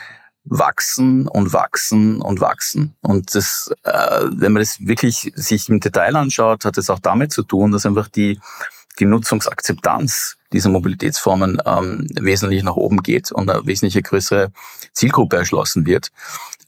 wachsen 0.44 1.26
und 1.26 1.52
wachsen 1.52 2.20
und 2.20 2.40
wachsen. 2.40 2.94
Und 3.00 3.34
das, 3.34 3.72
äh, 3.82 4.20
wenn 4.30 4.52
man 4.52 4.60
das 4.60 4.78
wirklich 4.80 5.32
sich 5.34 5.68
im 5.68 5.80
Detail 5.80 6.16
anschaut, 6.16 6.64
hat 6.64 6.78
es 6.78 6.90
auch 6.90 6.98
damit 6.98 7.32
zu 7.32 7.42
tun, 7.42 7.72
dass 7.72 7.86
einfach 7.86 8.08
die 8.08 8.38
die 8.98 9.06
Nutzungsakzeptanz 9.06 10.36
dieser 10.52 10.70
Mobilitätsformen 10.70 11.60
ähm, 11.66 12.06
wesentlich 12.14 12.62
nach 12.62 12.76
oben 12.76 13.02
geht 13.02 13.32
und 13.32 13.50
eine 13.50 13.66
wesentlich 13.66 14.02
größere 14.04 14.52
Zielgruppe 14.92 15.36
erschlossen 15.36 15.84
wird. 15.84 16.12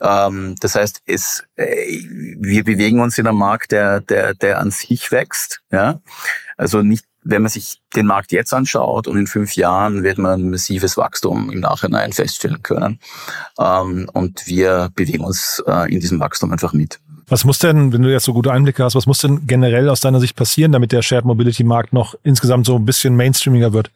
Ähm, 0.01 0.57
das 0.61 0.75
heißt, 0.75 1.03
es, 1.07 1.45
äh, 1.55 2.03
wir 2.39 2.65
bewegen 2.65 3.01
uns 3.01 3.17
in 3.19 3.27
einem 3.27 3.39
Markt, 3.39 3.73
der, 3.73 4.01
der, 4.01 4.35
der 4.35 4.59
an 4.59 4.71
sich 4.71 5.13
wächst. 5.13 5.63
Ja? 5.71 6.01
Also 6.57 6.83
nicht, 6.83 7.07
wenn 7.23 7.43
man 7.43 7.51
sich 7.51 7.81
den 7.95 8.07
Markt 8.07 8.33
jetzt 8.33 8.53
anschaut 8.53 9.09
und 9.09 9.17
in 9.17 9.27
fünf 9.27 9.57
Jahren 9.57 10.03
wird 10.03 10.19
man 10.19 10.41
ein 10.41 10.51
massives 10.51 10.97
Wachstum 10.97 11.51
im 11.51 11.61
Nachhinein 11.61 12.13
feststellen 12.13 12.63
können. 12.63 13.01
Ähm, 13.59 14.11
und 14.13 14.47
wir 14.47 14.91
bewegen 14.95 15.25
uns 15.25 15.63
äh, 15.67 15.93
in 15.93 16.01
diesem 16.01 16.21
Wachstum 16.21 16.53
einfach 16.53 16.73
mit. 16.73 17.01
Was 17.29 17.45
muss 17.45 17.59
denn, 17.59 17.93
wenn 17.93 18.03
du 18.03 18.13
jetzt 18.13 18.25
so 18.25 18.33
gute 18.33 18.53
Einblicke 18.53 18.85
hast, 18.85 18.95
was 18.95 19.07
muss 19.07 19.19
denn 19.19 19.49
generell 19.49 19.89
aus 19.89 19.99
deiner 19.99 20.21
Sicht 20.21 20.37
passieren, 20.37 20.71
damit 20.71 20.93
der 20.93 21.03
Shared 21.03 21.25
Mobility 21.25 21.65
Markt 21.65 21.93
noch 21.93 22.15
insgesamt 22.23 22.67
so 22.67 22.77
ein 22.77 22.85
bisschen 22.85 23.17
mainstreamiger 23.17 23.73
wird? 23.73 23.91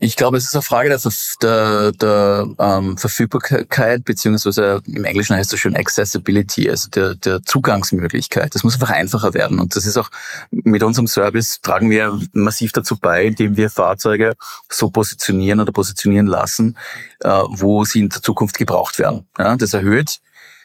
Ich 0.00 0.16
glaube, 0.16 0.36
es 0.36 0.46
ist 0.46 0.54
eine 0.56 0.62
Frage 0.62 0.88
der, 0.88 1.00
der, 1.40 1.92
der 1.92 2.48
ähm, 2.58 2.98
Verfügbarkeit, 2.98 4.04
beziehungsweise 4.04 4.82
im 4.84 5.04
Englischen 5.04 5.36
heißt 5.36 5.52
es 5.52 5.60
schon 5.60 5.76
Accessibility, 5.76 6.68
also 6.68 6.88
der, 6.90 7.14
der 7.14 7.44
Zugangsmöglichkeit. 7.44 8.52
Das 8.52 8.64
muss 8.64 8.74
einfach 8.74 8.90
einfacher 8.90 9.32
werden. 9.32 9.60
Und 9.60 9.76
das 9.76 9.86
ist 9.86 9.96
auch 9.96 10.10
mit 10.50 10.82
unserem 10.82 11.06
Service 11.06 11.60
tragen 11.60 11.88
wir 11.88 12.18
massiv 12.32 12.72
dazu 12.72 12.98
bei, 12.98 13.26
indem 13.26 13.56
wir 13.56 13.70
Fahrzeuge 13.70 14.34
so 14.68 14.90
positionieren 14.90 15.60
oder 15.60 15.70
positionieren 15.70 16.26
lassen, 16.26 16.76
äh, 17.20 17.28
wo 17.28 17.84
sie 17.84 18.00
in 18.00 18.08
der 18.08 18.22
Zukunft 18.22 18.58
gebraucht 18.58 18.98
werden. 18.98 19.24
Ja, 19.38 19.54
das 19.54 19.72
erhöht 19.72 20.18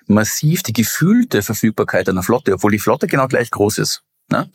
massiv 0.08 0.64
die 0.64 0.74
gefühlte 0.74 1.42
Verfügbarkeit 1.42 2.10
einer 2.10 2.24
Flotte, 2.24 2.54
obwohl 2.54 2.72
die 2.72 2.80
Flotte 2.80 3.08
genau 3.08 3.28
gleich 3.28 3.52
groß 3.52 3.78
ist. 3.80 4.04
Ne? 4.30 4.50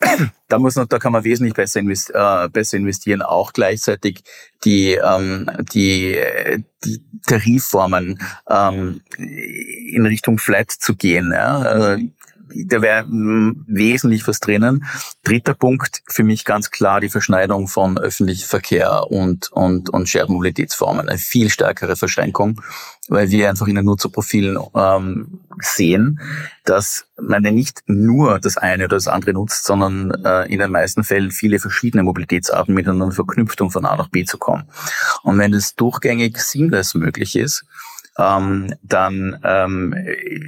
Da 0.48 0.58
muss 0.58 0.74
noch, 0.74 0.86
da 0.86 0.98
kann 0.98 1.12
man 1.12 1.22
wesentlich 1.22 1.54
besser, 1.54 1.78
invest, 1.78 2.10
äh, 2.12 2.48
besser 2.48 2.76
investieren, 2.76 3.22
auch 3.22 3.52
gleichzeitig 3.52 4.24
die 4.64 4.94
ähm, 4.94 5.48
die 5.72 6.18
die 6.82 7.04
Tarifformen 7.24 8.20
ähm, 8.48 9.00
in 9.16 10.06
Richtung 10.06 10.38
Flat 10.38 10.72
zu 10.72 10.96
gehen. 10.96 11.30
Ja? 11.32 11.92
Äh, 11.94 12.08
da 12.54 12.82
wäre 12.82 13.06
wesentlich 13.08 14.26
was 14.26 14.40
drinnen. 14.40 14.84
Dritter 15.24 15.54
Punkt 15.54 16.02
für 16.08 16.24
mich 16.24 16.44
ganz 16.44 16.70
klar 16.70 17.00
die 17.00 17.08
Verschneidung 17.08 17.68
von 17.68 17.98
öffentlichem 17.98 18.48
Verkehr 18.48 19.10
und, 19.10 19.50
und, 19.52 19.90
und 19.90 20.08
Shared 20.08 20.28
Mobilitätsformen. 20.28 21.08
Eine 21.08 21.18
viel 21.18 21.50
stärkere 21.50 21.96
Verschränkung, 21.96 22.60
weil 23.08 23.30
wir 23.30 23.48
einfach 23.50 23.66
in 23.66 23.74
den 23.74 23.84
Nutzerprofilen 23.84 24.58
ähm, 24.74 25.40
sehen, 25.60 26.20
dass 26.64 27.06
man 27.20 27.42
nicht 27.42 27.82
nur 27.86 28.38
das 28.38 28.56
eine 28.56 28.84
oder 28.84 28.96
das 28.96 29.08
andere 29.08 29.32
nutzt, 29.32 29.64
sondern 29.64 30.12
äh, 30.24 30.52
in 30.52 30.58
den 30.58 30.70
meisten 30.70 31.04
Fällen 31.04 31.30
viele 31.30 31.58
verschiedene 31.58 32.02
Mobilitätsarten 32.02 32.74
miteinander 32.74 33.14
verknüpft, 33.14 33.60
um 33.60 33.70
von 33.70 33.84
A 33.84 33.96
nach 33.96 34.08
B 34.08 34.24
zu 34.24 34.38
kommen. 34.38 34.64
Und 35.22 35.38
wenn 35.38 35.52
es 35.54 35.74
durchgängig 35.74 36.38
seamless 36.38 36.94
möglich 36.94 37.36
ist, 37.36 37.64
ähm, 38.20 38.74
dann 38.82 39.38
ähm, 39.44 39.94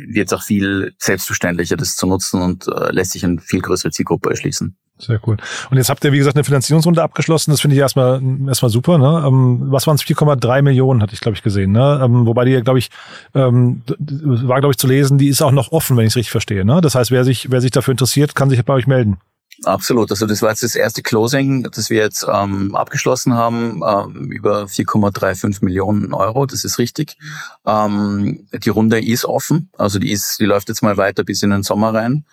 wird 0.09 0.29
es 0.29 0.33
auch 0.33 0.43
viel 0.43 0.95
selbstverständlicher, 0.99 1.77
das 1.77 1.97
zu 1.97 2.07
nutzen 2.07 2.43
und 2.43 2.69
äh, 2.69 2.93
lässt 2.93 3.13
sich 3.13 3.25
eine 3.25 3.41
viel 3.41 3.61
größere 3.61 3.91
Zielgruppe 3.91 4.31
erschließen. 4.31 4.77
Sehr 4.99 5.21
cool. 5.27 5.37
Und 5.71 5.77
jetzt 5.77 5.89
habt 5.89 6.05
ihr, 6.05 6.13
wie 6.13 6.19
gesagt, 6.19 6.37
eine 6.37 6.45
Finanzierungsrunde 6.45 7.03
abgeschlossen. 7.03 7.51
Das 7.51 7.61
finde 7.61 7.75
ich 7.75 7.81
erstmal, 7.81 8.23
erstmal 8.47 8.71
super. 8.71 8.99
Ne? 8.99 9.25
Ähm, 9.27 9.63
was 9.73 9.87
waren 9.87 9.97
es? 9.97 10.03
4,3 10.03 10.63
Millionen, 10.63 11.03
hatte 11.03 11.15
ich, 11.15 11.21
glaube 11.21 11.37
ich, 11.37 11.43
gesehen. 11.43 11.73
Ne? 11.73 12.01
Ähm, 12.03 12.27
wobei 12.27 12.45
die, 12.45 12.61
glaube 12.61 12.79
ich, 12.79 12.91
ähm, 13.35 13.83
war, 13.99 14.61
glaube 14.61 14.73
ich, 14.73 14.79
zu 14.79 14.87
lesen, 14.87 15.19
die 15.19 15.29
ist 15.29 15.43
auch 15.43 15.51
noch 15.51 15.73
offen, 15.73 15.97
wenn 15.97 16.07
ich 16.07 16.13
es 16.13 16.17
richtig 16.17 16.31
verstehe. 16.31 16.65
Ne? 16.65 16.81
Das 16.81 16.95
heißt, 16.95 17.11
wer 17.11 17.25
sich, 17.25 17.51
wer 17.51 17.61
sich 17.61 17.73
dafür 17.73 17.93
interessiert, 17.93 18.35
kann 18.37 18.51
sich 18.51 18.65
bei 18.65 18.75
euch 18.75 18.87
melden. 18.87 19.19
Absolut. 19.65 20.11
Also 20.11 20.27
das 20.27 20.43
war 20.43 20.51
jetzt 20.51 20.65
das 20.65 20.75
erste 20.75 21.03
Closing, 21.03 21.63
das 21.63 21.89
wir 21.89 21.99
jetzt 21.99 22.27
ähm, 22.29 22.75
abgeschlossen 22.75 23.35
haben, 23.35 23.81
ähm, 23.87 24.31
über 24.33 24.65
4,35 24.65 25.65
Millionen 25.65 26.13
Euro. 26.13 26.47
Das 26.47 26.65
ist 26.65 26.79
richtig. 26.79 27.17
Ähm, 27.65 28.49
die 28.53 28.69
Runde 28.71 29.01
ist 29.01 29.25
offen, 29.25 29.71
also 29.79 30.01
die 30.01 30.11
ist, 30.11 30.41
die 30.41 30.47
läuft 30.47 30.69
jetzt 30.69 30.83
mal 30.83 30.97
weiter 30.97 31.23
bis 31.23 31.43
in 31.43 31.51
den 31.51 31.63
Sommer 31.63 31.95
rein. 31.95 32.25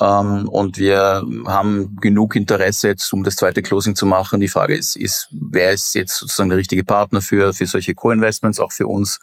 Ähm, 0.00 0.48
und 0.48 0.78
wir 0.78 1.22
haben 1.46 1.96
genug 2.00 2.34
Interesse 2.34 2.88
jetzt, 2.88 3.12
um 3.12 3.24
das 3.24 3.36
zweite 3.36 3.60
Closing 3.60 3.94
zu 3.94 4.06
machen. 4.06 4.40
Die 4.40 4.48
Frage 4.48 4.74
ist, 4.74 4.96
ist, 4.96 5.28
wer 5.32 5.72
ist 5.72 5.94
jetzt 5.94 6.16
sozusagen 6.16 6.48
der 6.48 6.58
richtige 6.58 6.84
Partner 6.84 7.20
für 7.20 7.52
für 7.52 7.66
solche 7.66 7.94
Co-Investments, 7.94 8.58
auch 8.58 8.72
für 8.72 8.86
uns 8.86 9.20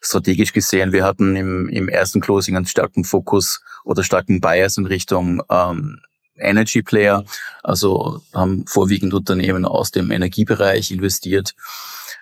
strategisch 0.00 0.52
gesehen. 0.52 0.92
Wir 0.92 1.04
hatten 1.04 1.34
im, 1.34 1.68
im 1.68 1.88
ersten 1.88 2.20
Closing 2.20 2.56
einen 2.56 2.66
starken 2.66 3.04
Fokus 3.04 3.62
oder 3.84 4.04
starken 4.04 4.40
Bias 4.40 4.76
in 4.76 4.86
Richtung 4.86 5.42
ähm, 5.50 6.00
Energy 6.40 6.82
Player, 6.82 7.24
also 7.62 8.22
haben 8.34 8.66
vorwiegend 8.66 9.14
Unternehmen 9.14 9.64
aus 9.64 9.90
dem 9.90 10.10
Energiebereich 10.10 10.90
investiert. 10.90 11.54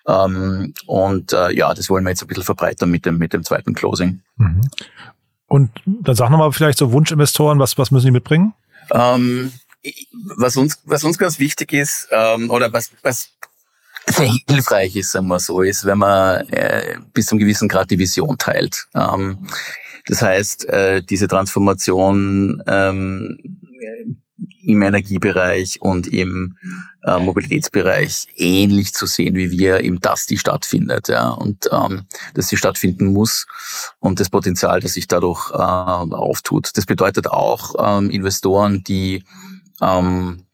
Ähm, 0.06 0.74
und 0.86 1.32
äh, 1.32 1.52
ja, 1.52 1.74
das 1.74 1.90
wollen 1.90 2.04
wir 2.04 2.10
jetzt 2.10 2.22
ein 2.22 2.28
bisschen 2.28 2.44
verbreitern 2.44 2.90
mit 2.90 3.04
dem, 3.06 3.18
mit 3.18 3.32
dem 3.32 3.44
zweiten 3.44 3.74
Closing. 3.74 4.20
Mhm. 4.36 4.62
Und 5.46 5.70
dann 5.86 6.14
sag 6.14 6.30
nochmal 6.30 6.52
vielleicht 6.52 6.78
so 6.78 6.92
Wunschinvestoren, 6.92 7.58
was, 7.58 7.76
was 7.78 7.90
müssen 7.90 8.06
die 8.06 8.12
mitbringen? 8.12 8.54
Ähm, 8.90 9.52
was 10.36 10.56
uns, 10.56 10.80
was 10.84 11.04
uns 11.04 11.18
ganz 11.18 11.38
wichtig 11.38 11.72
ist, 11.72 12.08
ähm, 12.10 12.50
oder 12.50 12.72
was, 12.72 12.90
was 13.02 13.30
sehr 14.06 14.30
hilfreich 14.48 14.96
ist, 14.96 15.12
sagen 15.12 15.28
wir 15.28 15.40
so, 15.40 15.62
ist, 15.62 15.84
wenn 15.84 15.98
man 15.98 16.48
äh, 16.48 16.98
bis 17.12 17.26
zum 17.26 17.38
gewissen 17.38 17.68
Grad 17.68 17.90
die 17.90 17.98
Vision 17.98 18.36
teilt. 18.38 18.86
Ähm, 18.94 19.46
das 20.06 20.22
heißt, 20.22 20.68
äh, 20.68 21.02
diese 21.02 21.28
Transformation 21.28 22.62
ähm, 22.66 23.38
im 24.62 24.82
Energiebereich 24.82 25.80
und 25.80 26.06
im 26.06 26.56
äh, 27.04 27.18
Mobilitätsbereich 27.18 28.28
ähnlich 28.36 28.92
zu 28.92 29.06
sehen 29.06 29.34
wie 29.34 29.50
wir, 29.50 29.80
eben 29.80 30.00
dass 30.00 30.26
die 30.26 30.38
stattfindet, 30.38 31.08
ja, 31.08 31.30
und 31.30 31.68
ähm, 31.72 32.06
dass 32.34 32.48
sie 32.48 32.56
stattfinden 32.56 33.12
muss 33.12 33.46
und 33.98 34.20
das 34.20 34.30
Potenzial, 34.30 34.80
das 34.80 34.94
sich 34.94 35.08
dadurch 35.08 35.50
äh, 35.52 35.56
auftut. 35.56 36.70
Das 36.74 36.86
bedeutet 36.86 37.28
auch 37.28 37.74
ähm, 37.78 38.10
Investoren, 38.10 38.82
die 38.84 39.24
ähm, 39.80 40.44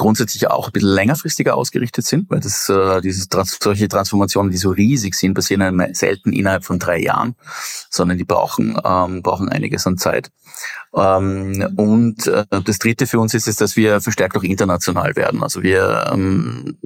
grundsätzlich 0.00 0.48
auch 0.48 0.68
ein 0.68 0.72
bisschen 0.72 0.94
längerfristiger 0.94 1.54
ausgerichtet 1.54 2.06
sind, 2.06 2.30
weil 2.30 2.40
das, 2.40 2.70
äh, 2.70 3.02
diese 3.02 3.26
solche 3.44 3.86
Transformationen, 3.86 4.50
die 4.50 4.56
so 4.56 4.70
riesig 4.70 5.14
sind, 5.14 5.34
passieren 5.34 5.94
selten 5.94 6.32
innerhalb 6.32 6.64
von 6.64 6.78
drei 6.78 6.98
Jahren, 6.98 7.36
sondern 7.90 8.16
die 8.16 8.24
brauchen, 8.24 8.80
ähm, 8.82 9.22
brauchen 9.22 9.50
einiges 9.50 9.86
an 9.86 9.98
Zeit. 9.98 10.30
Ähm, 10.94 11.74
und 11.76 12.26
äh, 12.26 12.46
das 12.64 12.78
Dritte 12.78 13.06
für 13.06 13.20
uns 13.20 13.34
ist 13.34 13.46
es, 13.46 13.56
dass 13.56 13.76
wir 13.76 14.00
verstärkt 14.00 14.38
auch 14.38 14.42
international 14.42 15.16
werden. 15.16 15.42
Also 15.42 15.62
wir 15.62 16.10
ähm, 16.10 16.78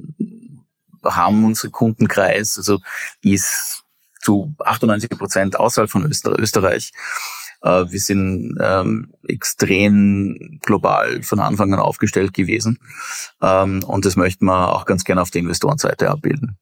haben 1.05 1.45
unseren 1.45 1.71
Kundenkreis, 1.71 2.57
also 2.57 2.79
ist 3.21 3.83
zu 4.21 4.53
98 4.59 5.09
Prozent 5.09 5.57
außerhalb 5.57 5.89
von 5.89 6.03
Österreich. 6.03 6.91
Äh, 7.65 7.91
wir 7.91 7.99
sind 7.99 8.57
ähm, 8.61 9.11
extrem 9.27 10.59
global 10.61 11.21
von 11.23 11.39
Anfang 11.39 11.73
an 11.73 11.79
aufgestellt 11.79 12.33
gewesen. 12.33 12.79
Ähm, 13.41 13.83
und 13.83 14.05
das 14.05 14.15
möchten 14.15 14.45
wir 14.45 14.73
auch 14.73 14.85
ganz 14.85 15.03
gerne 15.03 15.21
auf 15.21 15.31
der 15.31 15.41
Investorenseite 15.41 16.09
abbilden 16.09 16.57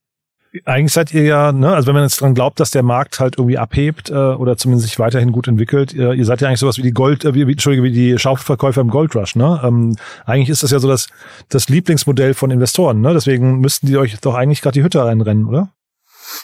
eigentlich 0.66 0.94
seid 0.94 1.14
ihr 1.14 1.24
ja, 1.24 1.52
ne, 1.52 1.74
also 1.74 1.88
wenn 1.88 1.96
man 1.96 2.04
jetzt 2.04 2.22
dran 2.22 2.36
glaubt, 2.36 2.60
dass 2.60 2.72
der 2.72 2.84
Markt 2.84 3.20
halt 3.20 3.38
irgendwie 3.38 3.58
abhebt 3.58 4.10
äh, 4.10 4.14
oder 4.14 4.56
zumindest 4.56 4.88
sich 4.88 5.00
weiterhin 5.00 5.32
gut 5.32 5.48
entwickelt, 5.48 5.94
ihr, 5.94 6.14
ihr 6.14 6.26
seid 6.26 6.42
ja 6.42 6.48
eigentlich 6.48 6.60
sowas 6.60 6.78
wie 6.78 6.84
die 6.84 6.92
Gold, 6.92 7.26
äh, 7.26 7.34
wie, 7.34 7.42
Entschuldige, 7.42 7.84
wie 7.84 7.92
die 7.92 8.20
Schaufelverkäufer 8.20 8.82
im 8.82 8.90
Goldrush, 8.90 9.36
ne? 9.36 9.60
Ähm, 9.64 9.96
eigentlich 10.26 10.50
ist 10.50 10.62
das 10.62 10.72
ja 10.72 10.80
so 10.80 10.88
das, 10.88 11.08
das 11.50 11.70
Lieblingsmodell 11.70 12.34
von 12.34 12.52
Investoren, 12.52 13.02
ne? 13.02 13.14
Deswegen 13.14 13.60
müssten 13.60 13.88
die 13.88 13.98
euch 13.98 14.20
doch 14.20 14.36
eigentlich 14.36 14.62
gerade 14.62 14.74
die 14.76 14.84
Hütte 14.84 15.04
reinrennen, 15.04 15.48
oder? 15.48 15.70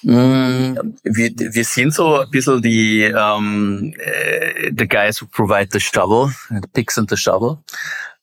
Mm, 0.03 0.75
wir, 1.03 1.31
wir 1.35 1.65
sind 1.65 1.93
so 1.93 2.21
ein 2.21 2.29
bisschen 2.29 2.61
die 2.61 3.03
ähm, 3.03 3.93
äh, 3.97 4.71
the 4.77 4.87
guys 4.87 5.21
who 5.21 5.27
provide 5.27 5.69
the 5.71 5.79
shovel, 5.79 6.31
the 6.49 6.67
picks 6.73 6.97
and 6.97 7.09
the 7.09 7.17
shovel 7.17 7.63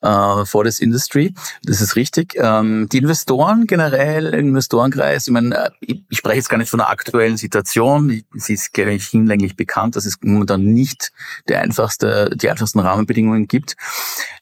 uh, 0.04 0.44
for 0.44 0.64
this 0.64 0.80
industry. 0.80 1.34
Das 1.64 1.80
ist 1.80 1.96
richtig. 1.96 2.34
Ähm, 2.36 2.88
die 2.90 2.98
Investoren 2.98 3.66
generell, 3.66 4.34
Investorenkreis, 4.34 5.26
ich 5.26 5.32
meine, 5.32 5.72
ich, 5.80 6.02
ich 6.08 6.18
spreche 6.18 6.36
jetzt 6.36 6.48
gar 6.48 6.58
nicht 6.58 6.70
von 6.70 6.78
der 6.78 6.90
aktuellen 6.90 7.36
Situation. 7.36 8.22
Sie 8.34 8.54
ist, 8.54 8.72
glaube 8.72 8.92
ich, 8.92 9.06
hinlänglich 9.06 9.56
bekannt, 9.56 9.96
dass 9.96 10.06
es 10.06 10.16
momentan 10.22 10.64
nicht 10.64 11.12
die 11.48 11.56
einfachste, 11.56 12.30
die 12.34 12.50
einfachsten 12.50 12.80
Rahmenbedingungen 12.80 13.48
gibt. 13.48 13.76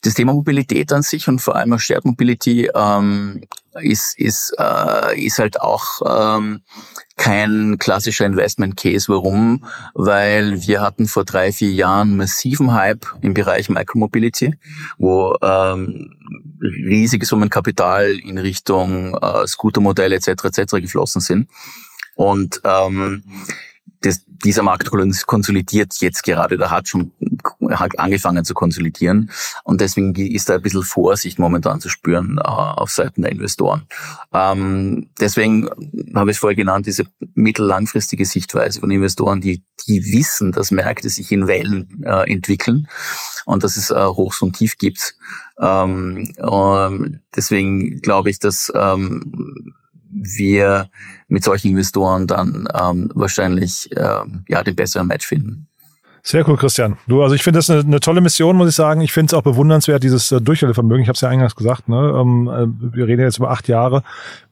Das 0.02 0.14
Thema 0.14 0.34
Mobilität 0.34 0.92
an 0.92 1.02
sich 1.02 1.28
und 1.28 1.40
vor 1.40 1.56
allem 1.56 1.72
auch 1.72 1.80
Shared 1.80 2.04
Mobility 2.04 2.70
ähm, 2.74 3.42
ist, 3.80 4.18
ist, 4.18 4.54
äh, 4.58 5.20
ist 5.20 5.38
halt 5.38 5.60
auch 5.60 6.36
ähm, 6.36 6.62
kein 7.16 7.76
klassischer 7.78 8.26
Investment 8.26 8.76
Case. 8.76 9.06
Warum? 9.08 9.64
Weil 9.94 10.66
wir 10.66 10.80
hatten 10.80 11.06
vor 11.06 11.24
drei, 11.24 11.52
vier 11.52 11.70
Jahren 11.70 12.16
massiven 12.16 12.72
Hype 12.72 13.06
im 13.22 13.34
Bereich 13.34 13.68
Micromobility, 13.68 14.54
wo 14.98 15.36
ähm, 15.44 16.16
riesige 16.60 17.26
Summen 17.26 17.50
Kapital 17.50 18.18
in 18.18 18.38
Richtung 18.38 19.16
äh, 19.16 19.46
Scootermodelle 19.46 20.16
etc. 20.16 20.44
etc. 20.44 20.72
geflossen 20.80 21.20
sind. 21.20 21.48
Und 22.14 22.60
ähm, 22.64 23.24
das, 24.00 24.24
dieser 24.26 24.62
Markt 24.62 24.90
konsolidiert 25.26 25.94
jetzt 26.00 26.22
gerade. 26.22 26.56
Da 26.56 26.70
hat 26.70 26.88
schon 26.88 27.12
angefangen 27.80 28.44
zu 28.44 28.54
konsolidieren. 28.54 29.30
Und 29.64 29.80
deswegen 29.80 30.14
ist 30.14 30.48
da 30.48 30.54
ein 30.54 30.62
bisschen 30.62 30.82
Vorsicht 30.82 31.38
momentan 31.38 31.80
zu 31.80 31.88
spüren 31.88 32.38
äh, 32.38 32.42
auf 32.42 32.90
Seiten 32.90 33.22
der 33.22 33.32
Investoren. 33.32 33.86
Ähm, 34.32 35.10
deswegen 35.20 35.68
habe 36.14 36.30
ich 36.30 36.36
es 36.36 36.40
vorher 36.40 36.56
genannt, 36.56 36.86
diese 36.86 37.04
mittellangfristige 37.34 38.24
Sichtweise 38.24 38.80
von 38.80 38.90
Investoren, 38.90 39.40
die, 39.40 39.64
die 39.86 40.04
wissen, 40.12 40.52
dass 40.52 40.70
Märkte 40.70 41.08
sich 41.08 41.30
in 41.32 41.46
Wellen 41.46 42.02
äh, 42.04 42.30
entwickeln 42.30 42.88
und 43.44 43.64
dass 43.64 43.76
es 43.76 43.90
äh, 43.90 44.04
Hochs 44.04 44.42
und 44.42 44.56
Tief 44.56 44.78
gibt. 44.78 45.16
Ähm, 45.60 46.32
ähm, 46.38 47.20
deswegen 47.34 48.00
glaube 48.00 48.30
ich, 48.30 48.38
dass 48.38 48.72
ähm, 48.74 49.74
wir 50.10 50.88
mit 51.28 51.44
solchen 51.44 51.72
Investoren 51.72 52.26
dann 52.26 52.68
ähm, 52.72 53.10
wahrscheinlich 53.14 53.90
äh, 53.96 54.24
ja 54.48 54.62
den 54.62 54.76
besseren 54.76 55.08
Match 55.08 55.26
finden. 55.26 55.68
Sehr 56.26 56.48
cool, 56.48 56.56
Christian. 56.56 56.96
Du, 57.06 57.22
also 57.22 57.34
ich 57.34 57.42
finde 57.42 57.58
das 57.58 57.68
eine, 57.68 57.80
eine, 57.80 58.00
tolle 58.00 58.22
Mission, 58.22 58.56
muss 58.56 58.70
ich 58.70 58.74
sagen. 58.74 59.02
Ich 59.02 59.12
finde 59.12 59.26
es 59.26 59.34
auch 59.34 59.42
bewundernswert, 59.42 60.02
dieses 60.02 60.32
äh, 60.32 60.40
Durchhaltevermögen. 60.40 61.02
Ich 61.02 61.08
habe 61.08 61.16
es 61.16 61.20
ja 61.20 61.28
eingangs 61.28 61.54
gesagt. 61.54 61.86
Ne? 61.86 61.96
Ähm, 61.96 62.48
äh, 62.48 62.96
wir 62.96 63.06
reden 63.06 63.20
jetzt 63.20 63.36
über 63.36 63.50
acht 63.50 63.68
Jahre 63.68 64.02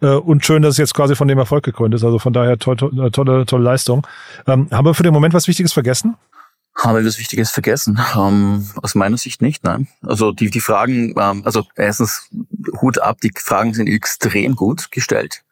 äh, 0.02 0.08
und 0.08 0.44
schön, 0.44 0.60
dass 0.60 0.72
es 0.72 0.76
jetzt 0.76 0.92
quasi 0.92 1.16
von 1.16 1.28
dem 1.28 1.38
Erfolg 1.38 1.64
gekrönt 1.64 1.94
ist. 1.94 2.04
Also 2.04 2.18
von 2.18 2.34
daher 2.34 2.58
to 2.58 2.74
to 2.74 2.90
äh, 2.90 3.10
tolle, 3.10 3.46
tolle 3.46 3.64
Leistung. 3.64 4.06
Ähm, 4.46 4.68
haben 4.70 4.84
wir 4.84 4.92
für 4.92 5.02
den 5.02 5.14
Moment 5.14 5.32
was 5.32 5.48
Wichtiges 5.48 5.72
vergessen? 5.72 6.16
Haben 6.76 6.98
wir 6.98 7.06
was 7.06 7.18
Wichtiges 7.18 7.50
vergessen? 7.50 7.98
Ähm, 8.14 8.66
aus 8.82 8.94
meiner 8.94 9.16
Sicht 9.16 9.40
nicht, 9.40 9.64
nein. 9.64 9.88
Also 10.02 10.32
die, 10.32 10.50
die 10.50 10.60
Fragen, 10.60 11.14
ähm, 11.18 11.40
also 11.46 11.64
erstens 11.74 12.28
Hut 12.82 12.98
ab, 12.98 13.22
die 13.22 13.32
Fragen 13.34 13.72
sind 13.72 13.86
extrem 13.86 14.56
gut 14.56 14.90
gestellt. 14.90 15.42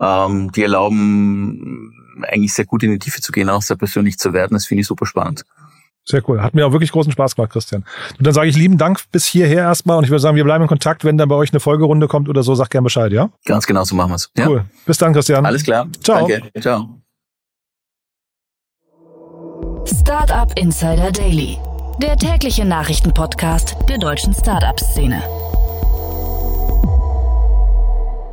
Ähm, 0.00 0.52
die 0.52 0.62
erlauben 0.62 1.92
eigentlich 2.24 2.54
sehr 2.54 2.64
gut 2.64 2.82
in 2.82 2.90
die 2.90 2.98
Tiefe 2.98 3.20
zu 3.20 3.32
gehen, 3.32 3.48
auch 3.48 3.62
sehr 3.62 3.76
persönlich 3.76 4.18
zu 4.18 4.32
werden. 4.32 4.54
Das 4.54 4.66
finde 4.66 4.82
ich 4.82 4.86
super 4.86 5.06
spannend. 5.06 5.44
Sehr 6.04 6.28
cool. 6.28 6.42
Hat 6.42 6.54
mir 6.54 6.66
auch 6.66 6.72
wirklich 6.72 6.92
großen 6.92 7.12
Spaß 7.12 7.36
gemacht, 7.36 7.52
Christian. 7.52 7.84
Und 8.18 8.26
dann 8.26 8.34
sage 8.34 8.48
ich 8.48 8.56
lieben 8.56 8.78
Dank 8.78 9.00
bis 9.12 9.26
hierher 9.26 9.62
erstmal 9.62 9.98
und 9.98 10.04
ich 10.04 10.10
würde 10.10 10.20
sagen, 10.20 10.36
wir 10.36 10.44
bleiben 10.44 10.62
in 10.62 10.68
Kontakt. 10.68 11.04
Wenn 11.04 11.18
dann 11.18 11.28
bei 11.28 11.36
euch 11.36 11.52
eine 11.52 11.60
Folgerunde 11.60 12.08
kommt 12.08 12.28
oder 12.28 12.42
so, 12.42 12.54
sag 12.54 12.70
gern 12.70 12.84
Bescheid, 12.84 13.12
ja? 13.12 13.30
Ganz 13.44 13.66
genau 13.66 13.84
so 13.84 13.94
machen 13.94 14.10
wir 14.10 14.16
es. 14.16 14.30
Ja? 14.36 14.48
Cool. 14.48 14.64
Bis 14.86 14.98
dann, 14.98 15.12
Christian. 15.12 15.44
Alles 15.46 15.62
klar. 15.62 15.88
Ciao. 16.02 16.26
Danke. 16.26 16.50
Ciao. 16.60 17.00
Startup 19.86 20.52
Insider 20.58 21.12
Daily, 21.12 21.58
der 22.02 22.16
tägliche 22.16 22.64
Nachrichtenpodcast 22.64 23.76
der 23.88 23.98
deutschen 23.98 24.34
Startup-Szene. 24.34 25.49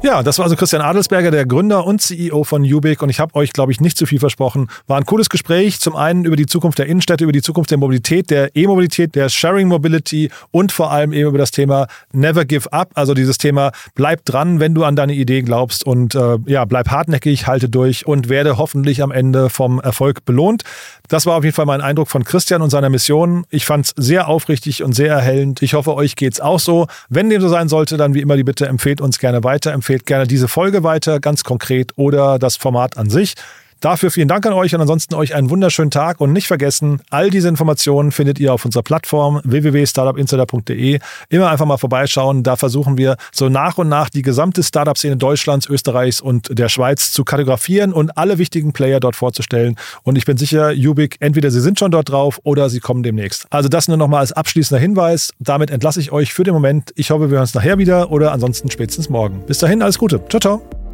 Ja, 0.04 0.22
das 0.22 0.38
war 0.38 0.44
also 0.44 0.56
Christian 0.56 0.84
Adelsberger, 0.84 1.32
der 1.32 1.48
Gründer 1.48 1.84
und 1.84 2.02
CEO 2.02 2.44
von 2.44 2.62
Ubik. 2.62 3.02
Und 3.02 3.10
ich 3.10 3.20
habe 3.20 3.34
euch, 3.34 3.52
glaube 3.52 3.72
ich, 3.72 3.82
nicht 3.82 3.98
zu 3.98 4.06
viel 4.06 4.20
versprochen. 4.20 4.70
War 4.86 4.98
ein 4.98 5.06
cooles 5.06 5.28
Gespräch. 5.28 5.80
Zum 5.80 5.96
einen 5.96 6.24
über 6.24 6.36
die 6.36 6.46
Zukunft 6.46 6.78
der 6.78 6.86
Innenstädte, 6.86 7.24
über 7.24 7.34
die 7.34 7.42
Zukunft 7.42 7.72
der 7.72 7.80
Mobilität, 7.80 8.30
der 8.30 8.56
E-Mobilität, 8.56 9.16
der 9.16 9.28
Sharing 9.30 9.68
Mobility 9.68 10.30
und 10.52 10.72
vor 10.72 10.92
allem 10.92 11.14
eben 11.14 11.30
über 11.30 11.40
das 11.40 11.50
Thema 11.50 11.88
Never 12.14 12.46
Give 12.46 12.72
Up. 12.72 12.92
Also 12.94 13.16
dieses 13.16 13.40
Thema, 13.40 13.72
bleib 13.96 14.24
dran, 14.24 14.60
wenn 14.60 14.76
du 14.76 14.84
an 14.84 14.96
deine 14.96 15.14
Idee 15.14 15.42
glaubst 15.42 15.84
und 15.84 16.14
äh, 16.14 16.38
ja, 16.46 16.64
bleib 16.66 16.90
hartnäckig, 16.90 17.48
halte 17.48 17.68
durch 17.68 18.06
und 18.06 18.30
werde 18.30 18.60
hoffentlich 18.60 19.02
am 19.02 19.10
Ende 19.10 19.50
vom 19.50 19.80
Erfolg 19.80 20.26
belohnt. 20.26 20.62
Das 21.08 21.26
war 21.26 21.38
auf 21.38 21.44
jeden 21.44 21.56
Fall 21.56 21.66
mein 21.66 21.82
Eindruck 21.82 22.10
von 22.10 22.24
Christian 22.24 22.62
und 22.62 22.70
seiner 22.70 22.90
Mission. 22.90 23.46
Ich 23.50 23.66
fand 23.66 23.86
es 23.88 23.94
sehr 23.98 24.28
aufrichtig 24.28 24.84
und 24.84 24.94
sehr 24.94 25.12
erhellend. 25.12 25.62
Ich 25.64 25.74
hoffe, 25.74 25.96
euch 25.96 26.16
geht's 26.16 26.40
auch 26.40 26.60
so. 26.60 26.86
Wenn 27.10 27.30
dem 27.30 27.42
so 27.42 27.50
sein 27.50 27.68
sollte, 27.68 27.98
dann 27.98 28.14
wie 28.14 28.22
immer 28.22 28.36
die 28.36 28.44
Bitte, 28.44 28.68
empfehlt 28.68 29.02
uns 29.02 29.18
gerne 29.18 29.44
weiter, 29.44 29.72
empfehlt 29.88 30.06
gerne 30.06 30.28
diese 30.28 30.50
Folge 30.50 30.84
weiter, 30.84 31.22
ganz 31.22 31.46
konkret, 31.46 31.94
oder 31.96 32.40
das 32.40 32.58
Format 32.58 32.98
an 32.98 33.10
sich. 33.10 33.36
Dafür 33.80 34.12
vielen 34.12 34.28
Dank 34.28 34.46
an 34.46 34.54
euch 34.54 34.74
und 34.74 34.82
ansonsten 34.82 35.16
euch 35.16 35.36
einen 35.36 35.50
wunderschönen 35.50 35.92
Tag 35.92 36.20
und 36.20 36.34
nicht 36.34 36.48
vergessen, 36.48 37.02
all 37.10 37.30
diese 37.30 37.48
Informationen 37.48 38.12
findet 38.12 38.40
ihr 38.40 38.54
auf 38.54 38.66
unserer 38.66 38.84
Plattform 38.84 39.42
www.startupinsider.de. 39.44 41.00
Immer 41.30 41.50
einfach 41.50 41.66
mal 41.66 41.78
vorbeischauen. 41.78 42.44
Da 42.44 42.56
versuchen 42.56 42.98
wir 42.98 43.18
so 43.32 43.50
nach 43.50 43.78
und 43.78 43.90
nach 43.90 44.10
die 44.10 44.22
gesamte 44.22 44.64
Startup-Szene 44.64 45.18
Deutschlands, 45.18 45.68
Österreichs 45.68 46.22
und 46.22 46.58
der 46.58 46.70
Schweiz 46.70 47.12
zu 47.12 47.24
kartografieren 47.24 47.94
und 47.94 48.18
alle 48.18 48.38
wichtigen 48.38 48.74
Player 48.74 49.00
dort 49.00 49.16
vorzustellen. 49.16 49.76
Und 50.04 50.18
ich 50.18 50.26
bin 50.26 50.38
sicher, 50.38 50.72
Ubik, 50.72 51.18
entweder 51.20 51.52
sie 51.52 51.62
sind 51.62 51.80
schon 51.80 51.92
dort 51.92 52.10
drauf 52.10 52.40
oder 52.44 52.70
sie 52.70 52.80
kommen 52.80 53.04
demnächst. 53.04 53.48
Also 53.50 53.70
das 53.70 53.88
nur 53.88 53.98
nochmal 53.98 54.22
als 54.22 54.34
abschließender 54.34 54.80
Hinweis. 54.80 55.32
Damit 55.40 55.70
entlasse 55.70 56.00
ich 56.00 56.12
euch 56.12 56.34
für 56.34 56.44
den 56.44 56.54
Moment. 56.54 56.92
Ich 56.96 57.12
hoffe, 57.12 57.30
wir 57.30 57.36
hören 57.36 57.42
uns 57.42 57.54
nachher 57.54 57.78
wieder 57.78 58.12
oder 58.12 58.32
ansonsten 58.32 58.72
spätestens 58.72 59.10
morgen. 59.10 59.44
Bis 59.46 59.60
dahin, 59.60 59.82
alles 59.82 59.98
Gute. 59.98 60.22
Ciao, 60.30 60.40
ciao. 60.40 60.87